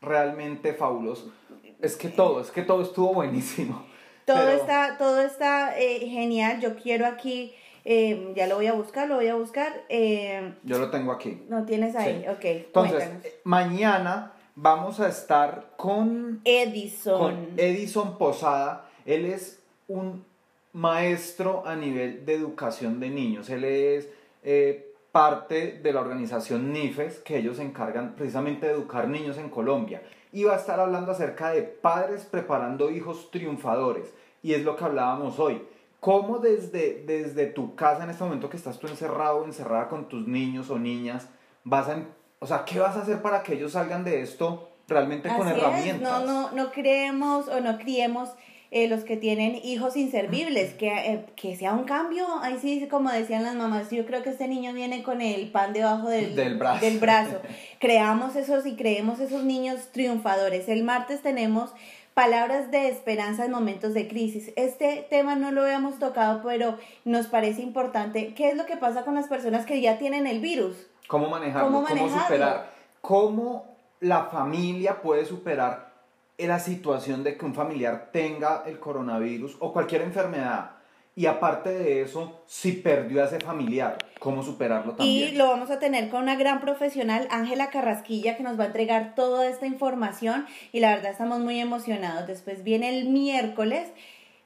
[0.00, 1.32] realmente fabuloso.
[1.80, 3.84] Es que todo, es que todo estuvo buenísimo.
[4.26, 6.60] Todo Pero- está, todo está eh, genial.
[6.60, 7.52] Yo quiero aquí,
[7.84, 9.84] eh, ya lo voy a buscar, lo voy a buscar.
[9.88, 11.42] eh, Yo lo tengo aquí.
[11.48, 12.28] no tienes ahí, Sí.
[12.28, 12.44] ok.
[12.44, 13.24] Entonces, cuéntanos.
[13.24, 17.18] eh, mañana vamos a estar con, Edison.
[17.18, 18.88] con Edison Posada.
[19.06, 20.24] Él es un
[20.72, 23.50] maestro a nivel de educación de niños.
[23.50, 24.08] Él es
[24.42, 29.48] eh, parte de la organización NIFES, que ellos se encargan precisamente de educar niños en
[29.50, 30.02] Colombia.
[30.32, 34.12] Y va a estar hablando acerca de padres preparando hijos triunfadores.
[34.42, 35.60] Y es lo que hablábamos hoy.
[36.00, 40.08] ¿Cómo desde, desde tu casa, en este momento que estás tú encerrado o encerrada con
[40.08, 41.28] tus niños o niñas,
[41.64, 41.92] vas a...
[41.94, 42.06] em-
[42.40, 45.56] O sea, ¿qué vas a hacer para que ellos salgan de esto realmente con es,
[45.56, 46.00] herramientas?
[46.00, 48.30] No, no, no creemos o no criemos
[48.72, 52.24] eh, los que tienen hijos inservibles, que, eh, que sea un cambio.
[52.40, 55.72] Ahí sí, como decían las mamás, yo creo que este niño viene con el pan
[55.72, 56.84] debajo del, Del brazo.
[56.84, 57.40] del brazo.
[57.78, 60.68] Creamos esos y creemos esos niños triunfadores.
[60.68, 61.74] El martes tenemos
[62.14, 64.52] palabras de esperanza en momentos de crisis.
[64.56, 68.34] Este tema no lo habíamos tocado, pero nos parece importante.
[68.34, 70.76] ¿Qué es lo que pasa con las personas que ya tienen el virus?
[71.08, 71.68] ¿Cómo manejarlo?
[71.68, 72.22] ¿Cómo ¿Cómo, manejarlo?
[72.22, 72.70] superar?
[73.00, 75.90] ¿Cómo la familia puede superar
[76.38, 80.79] la situación de que un familiar tenga el coronavirus o cualquier enfermedad?
[81.16, 85.34] Y aparte de eso, si perdió a ese familiar, ¿cómo superarlo también?
[85.34, 88.66] Y lo vamos a tener con una gran profesional, Ángela Carrasquilla, que nos va a
[88.68, 92.26] entregar toda esta información y la verdad estamos muy emocionados.
[92.26, 93.88] Después viene el miércoles,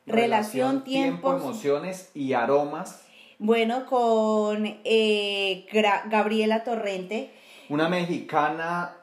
[0.06, 3.04] relación, tiempo, tiempos, emociones y aromas.
[3.38, 5.66] bueno, con eh,
[6.06, 7.30] Gabriela Torrente,
[7.68, 8.96] Una mexicana,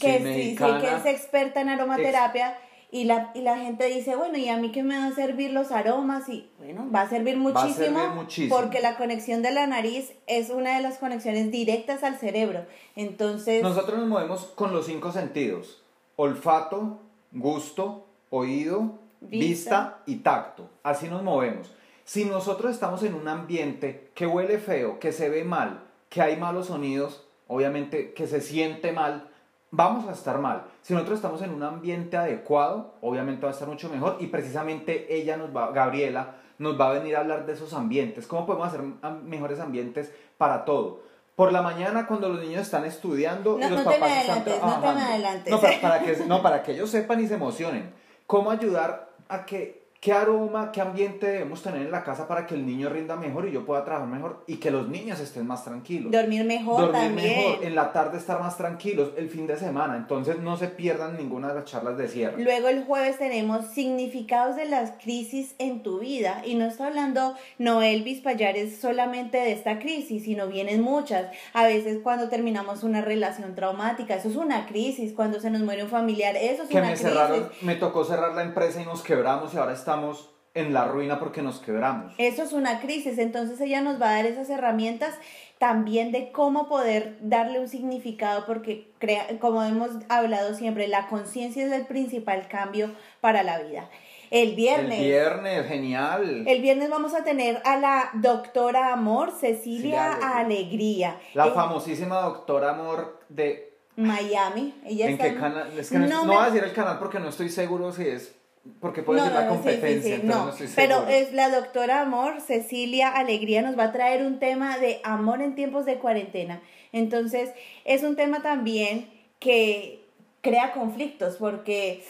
[0.00, 2.56] que, sí, sí, que es experta en aromaterapia.
[2.92, 5.52] Y la, y la gente dice, bueno, ¿y a mí qué me va a servir
[5.52, 6.28] los aromas?
[6.28, 8.56] Y bueno, va a servir Va a muchísimo, servir muchísimo.
[8.56, 12.66] porque la conexión de la nariz es una de las conexiones directas al cerebro.
[12.96, 15.82] Entonces, Nosotros nos movemos con los cinco sentidos:
[16.16, 16.98] olfato,
[17.32, 19.38] gusto, oído, Vista.
[19.38, 19.98] vista.
[20.06, 20.68] y tacto.
[20.82, 21.72] Así nos movemos.
[22.04, 26.36] Si nosotros estamos en un ambiente que huele feo, que se ve mal, que hay
[26.36, 29.29] malos sonidos, obviamente que se siente mal,
[29.70, 30.62] vamos a estar mal.
[30.82, 35.14] Si nosotros estamos en un ambiente adecuado, obviamente va a estar mucho mejor y precisamente
[35.14, 38.26] ella nos va, Gabriela, nos va a venir a hablar de esos ambientes.
[38.26, 38.82] ¿Cómo podemos hacer
[39.24, 41.00] mejores ambientes para todo?
[41.36, 44.16] Por la mañana cuando los niños están estudiando No, y los no te me papás
[44.18, 45.00] están adelantes, no te me trabajando.
[45.12, 45.50] adelantes.
[45.52, 47.92] No, para, para que, no, para que ellos sepan y se emocionen.
[48.26, 52.54] ¿Cómo ayudar a que qué aroma, qué ambiente debemos tener en la casa para que
[52.54, 55.62] el niño rinda mejor y yo pueda trabajar mejor y que los niños estén más
[55.62, 56.10] tranquilos.
[56.10, 57.36] Dormir mejor Dormir también.
[57.36, 59.96] mejor, en la tarde estar más tranquilos, el fin de semana.
[59.98, 62.42] Entonces no se pierdan ninguna de las charlas de cierre.
[62.42, 67.34] Luego el jueves tenemos significados de las crisis en tu vida y no está hablando
[67.58, 71.26] Noel Vispayares solamente de esta crisis, sino vienen muchas.
[71.52, 75.82] A veces cuando terminamos una relación traumática, eso es una crisis, cuando se nos muere
[75.82, 77.06] un familiar, eso es que una me crisis.
[77.06, 81.18] cerraron, me tocó cerrar la empresa y nos quebramos y ahora estamos en la ruina
[81.18, 82.14] porque nos quebramos.
[82.18, 85.14] Eso es una crisis, entonces ella nos va a dar esas herramientas
[85.58, 91.66] también de cómo poder darle un significado, porque crea, como hemos hablado siempre, la conciencia
[91.66, 93.88] es el principal cambio para la vida.
[94.30, 95.00] El viernes.
[95.00, 96.44] El viernes, genial.
[96.46, 101.16] El viernes vamos a tener a la doctora Amor, Cecilia Sí, Alegría.
[101.34, 103.74] La famosísima doctora Amor de...
[103.96, 104.80] Miami.
[104.86, 105.76] Ella ¿En está qué canal?
[105.76, 108.06] Es que no, No no voy a decir el canal porque no estoy seguro si
[108.06, 108.39] es...
[108.80, 110.48] Porque puede No, ser no, la no, sí, sí, competencia, sí, no.
[110.50, 115.00] estoy Pero es la doctora Amor, Cecilia Alegría, nos va a traer un tema de
[115.02, 116.60] amor en tiempos de cuarentena.
[116.92, 117.50] Entonces,
[117.84, 119.08] es un tema también
[119.38, 119.99] que
[120.42, 122.02] crea conflictos porque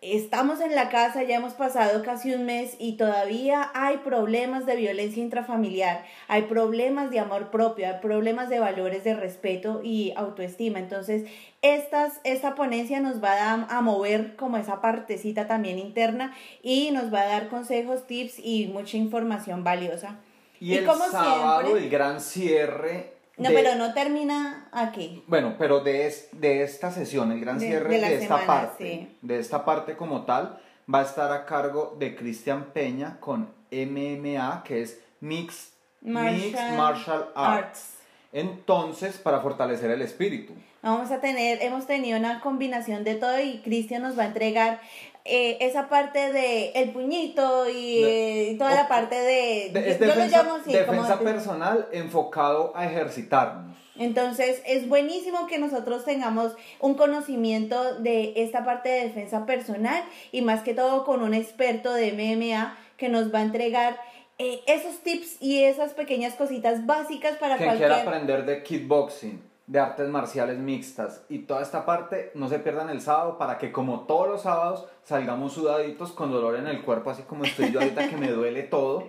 [0.00, 4.76] estamos en la casa, ya hemos pasado casi un mes y todavía hay problemas de
[4.76, 10.78] violencia intrafamiliar, hay problemas de amor propio, hay problemas de valores de respeto y autoestima.
[10.78, 11.24] Entonces,
[11.62, 17.12] estas, esta ponencia nos va a, a mover como esa partecita también interna y nos
[17.12, 20.18] va a dar consejos, tips y mucha información valiosa.
[20.60, 23.21] Y, el como sábado, siempre- el gran cierre...
[23.42, 25.22] No, de- pero no termina aquí.
[25.26, 28.84] Bueno, pero de, es- de esta sesión, el gran De- cierre de esta semana, parte,
[29.10, 29.16] sí.
[29.22, 30.58] de esta parte como tal,
[30.92, 36.76] va a estar a cargo de Cristian Peña con MMA, que es Mixed Mixed Martial
[36.76, 37.64] Martial Arts.
[37.66, 37.88] Arts.
[38.32, 40.54] Entonces, para fortalecer el espíritu.
[40.82, 44.80] Vamos a tener, hemos tenido una combinación de todo y Cristian nos va a entregar
[45.24, 50.06] eh, esa parte de el puñito y eh, toda la parte de, De- es yo,
[50.06, 53.76] yo lo defensa, llamo así, defensa como- personal enfocado a ejercitarnos.
[53.98, 60.02] Entonces es buenísimo que nosotros tengamos un conocimiento de esta parte de defensa personal
[60.32, 63.98] y más que todo con un experto de MMA que nos va a entregar
[64.38, 67.90] eh, esos tips y esas pequeñas cositas básicas para Quien cualquier...
[67.90, 69.42] quiera aprender de kickboxing,
[69.72, 73.72] de artes marciales mixtas y toda esta parte, no se pierdan el sábado para que
[73.72, 77.80] como todos los sábados salgamos sudaditos con dolor en el cuerpo, así como estoy yo
[77.80, 79.04] ahorita que me duele todo.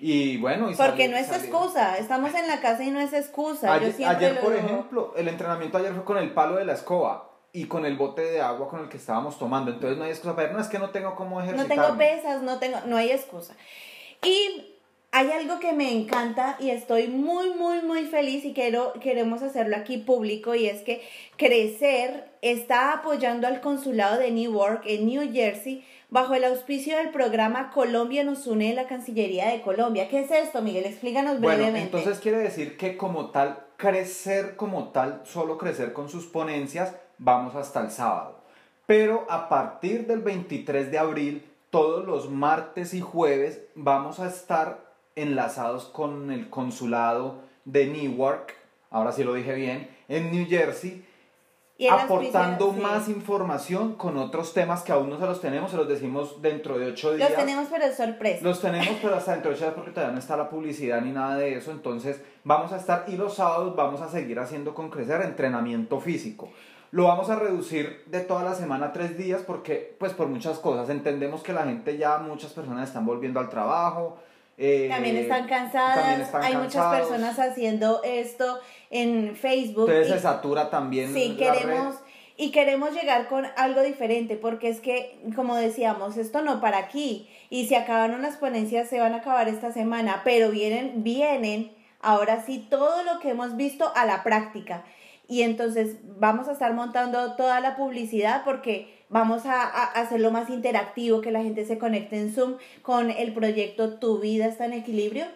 [0.00, 1.46] Y bueno, y Porque salir- no es salir.
[1.46, 3.72] excusa, estamos en la casa y no es excusa.
[3.74, 6.72] Ayer, Yo ayer, lo por ejemplo, el entrenamiento ayer fue con el palo de la
[6.72, 9.70] escoba y con el bote de agua con el que estábamos tomando.
[9.70, 11.74] Entonces no hay excusa para ver, no es que no tengo cómo no ejercitarme.
[11.84, 13.54] tengo pesas, no tengo, no hay excusa.
[14.24, 14.77] Y
[15.10, 19.76] hay algo que me encanta y estoy muy, muy, muy feliz y quiero, queremos hacerlo
[19.76, 21.00] aquí público y es que
[21.36, 27.70] Crecer está apoyando al consulado de Newark en New Jersey bajo el auspicio del programa
[27.70, 30.08] Colombia nos une en la Cancillería de Colombia.
[30.08, 30.84] ¿Qué es esto, Miguel?
[30.84, 31.96] Explícanos Bueno, brevemente.
[31.96, 37.54] entonces quiere decir que como tal, crecer como tal, solo crecer con sus ponencias, vamos
[37.54, 38.40] hasta el sábado.
[38.86, 44.87] Pero a partir del 23 de abril, todos los martes y jueves, vamos a estar
[45.22, 48.54] enlazados con el consulado de Newark,
[48.90, 51.04] ahora sí lo dije bien, en New Jersey,
[51.76, 52.80] Y aportando sí.
[52.80, 56.76] más información con otros temas que aún no se los tenemos, se los decimos dentro
[56.78, 57.30] de ocho días.
[57.30, 58.40] Los tenemos, pero es sorpresa.
[58.42, 61.12] Los tenemos, pero hasta dentro de ocho días porque todavía no está la publicidad ni
[61.12, 61.70] nada de eso.
[61.70, 66.50] Entonces, vamos a estar y los sábados vamos a seguir haciendo con Crecer entrenamiento físico.
[66.90, 70.58] Lo vamos a reducir de toda la semana a tres días porque, pues, por muchas
[70.58, 70.88] cosas.
[70.88, 74.18] Entendemos que la gente ya, muchas personas están volviendo al trabajo.
[74.58, 78.58] Eh, También están cansadas, también están hay muchas personas haciendo esto
[78.90, 79.88] en Facebook.
[79.88, 81.60] Entonces y- se satura también Sí, la red.
[81.60, 81.94] queremos
[82.36, 87.28] y queremos llegar con algo diferente porque es que, como decíamos, esto no para aquí
[87.50, 92.44] y si acabaron las ponencias se van a acabar esta semana, pero vienen, vienen ahora
[92.44, 94.84] sí todo lo que hemos visto a la práctica
[95.26, 100.50] y entonces vamos a estar montando toda la publicidad porque vamos a, a hacerlo más
[100.50, 104.74] interactivo, que la gente se conecte en Zoom con el proyecto Tu vida está en
[104.74, 105.26] equilibrio.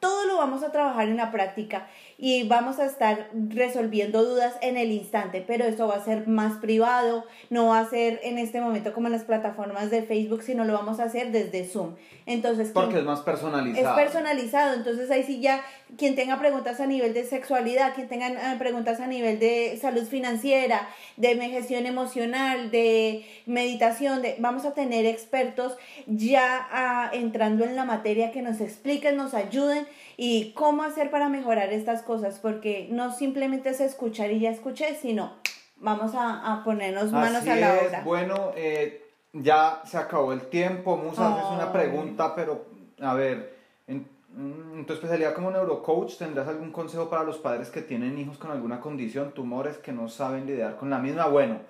[0.00, 1.88] Todo lo vamos a trabajar en la práctica
[2.18, 6.58] y vamos a estar resolviendo dudas en el instante, pero esto va a ser más
[6.58, 10.64] privado, no va a ser en este momento como en las plataformas de Facebook, sino
[10.64, 11.94] lo vamos a hacer desde Zoom.
[12.24, 13.96] Entonces, Porque es más es personalizado.
[13.96, 15.62] personalizado, entonces ahí sí ya
[15.98, 20.04] quien tenga preguntas a nivel de sexualidad, quien tenga eh, preguntas a nivel de salud
[20.04, 27.76] financiera, de gestión emocional, de meditación, de, vamos a tener expertos ya ah, entrando en
[27.76, 29.86] la materia que nos expliquen, nos ayuden
[30.16, 34.94] y cómo hacer para mejorar estas cosas, porque no simplemente es escuchar y ya escuché,
[34.94, 35.32] sino
[35.76, 37.88] vamos a, a ponernos manos Así a la es.
[37.88, 38.02] obra.
[38.02, 40.96] Bueno, eh, ya se acabó el tiemmo.
[40.96, 41.72] Musa, haces una Ay.
[41.72, 42.64] pregunta, pero
[43.00, 43.54] a ver,
[43.86, 48.38] en, en tu especialidad como neurocoach, ¿tendrás algún consejo para los padres que tienen hijos
[48.38, 51.26] con alguna condición, tumores, que no saben lidiar con la misma?
[51.26, 51.60] Bueno,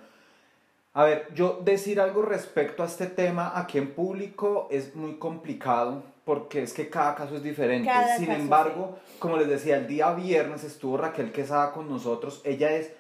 [0.95, 6.03] a ver, yo decir algo respecto a este tema aquí en público es muy complicado
[6.27, 7.87] porque es que cada caso es diferente.
[7.89, 12.41] Cada Sin caso, embargo, como les decía, el día viernes estuvo Raquel Quesada con nosotros.
[12.43, 12.91] Ella es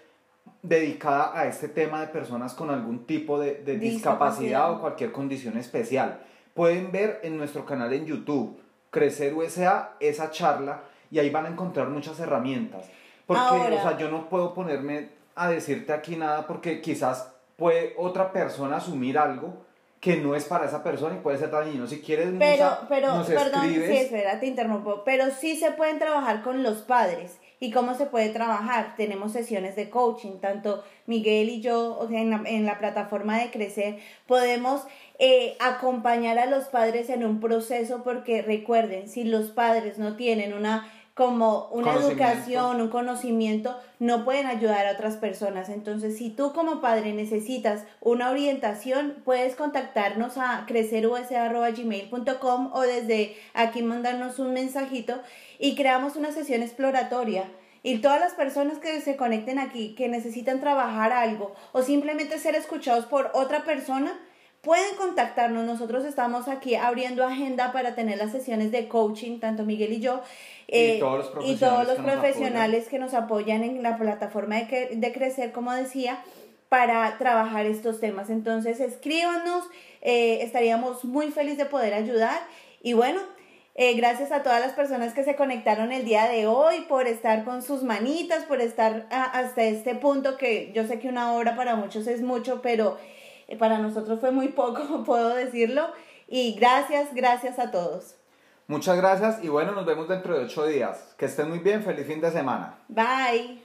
[0.62, 4.72] dedicada a este tema de personas con algún tipo de, de discapacidad, Discapacidad.
[4.72, 6.20] o cualquier condición especial.
[6.54, 8.60] Pueden ver en nuestro canal en YouTube,
[8.90, 12.86] Crecer USA, esa charla y ahí van a encontrar muchas herramientas.
[13.26, 17.92] Porque, Ahora- o sea, yo no puedo ponerme a decirte aquí nada porque quizás puede
[17.98, 19.65] otra persona asumir algo
[20.00, 21.86] que no es para esa persona y puede ser dañino.
[21.86, 23.90] Si quieres, Pero, Musa, pero, nos perdón, escribes.
[23.90, 25.02] sí, espera, te interrumpo.
[25.04, 27.38] Pero sí se pueden trabajar con los padres.
[27.58, 28.94] ¿Y cómo se puede trabajar?
[28.98, 33.38] Tenemos sesiones de coaching, tanto Miguel y yo, o sea, en la, en la plataforma
[33.38, 34.82] de Crecer, podemos
[35.18, 40.52] eh, acompañar a los padres en un proceso porque recuerden, si los padres no tienen
[40.52, 40.86] una
[41.16, 45.70] como una educación, un conocimiento, no pueden ayudar a otras personas.
[45.70, 53.80] Entonces, si tú como padre necesitas una orientación, puedes contactarnos a crecerusa.gmail.com o desde aquí
[53.80, 55.18] mandarnos un mensajito
[55.58, 57.44] y creamos una sesión exploratoria.
[57.82, 62.56] Y todas las personas que se conecten aquí, que necesitan trabajar algo o simplemente ser
[62.56, 64.20] escuchados por otra persona,
[64.66, 65.64] pueden contactarnos.
[65.64, 70.20] Nosotros estamos aquí abriendo agenda para tener las sesiones de coaching, tanto Miguel y yo.
[70.68, 73.96] Y todos los y todos profesionales los que nos profesionales que nos apoyan en la
[73.96, 76.18] plataforma de, que- de Crecer, como decía,
[76.68, 78.28] para trabajar estos temas.
[78.28, 79.64] Entonces, escríbanos,
[80.02, 82.38] eh, estaríamos muy felices de poder ayudar.
[82.82, 83.20] Y bueno,
[83.76, 87.44] eh, gracias a todas las personas que se conectaron el día de hoy por estar
[87.44, 91.54] con sus manitas, por estar a- hasta este punto que yo sé que una hora
[91.54, 93.15] para muchos es mucho, pero eh,
[93.58, 95.88] para nosotros fue muy poco, puedo decirlo.
[96.28, 98.16] Y gracias, gracias a todos.
[98.68, 101.14] Muchas gracias y bueno, nos vemos dentro de ocho días.
[101.16, 102.78] Que estén muy bien, feliz fin de semana.
[102.88, 103.62] Bye.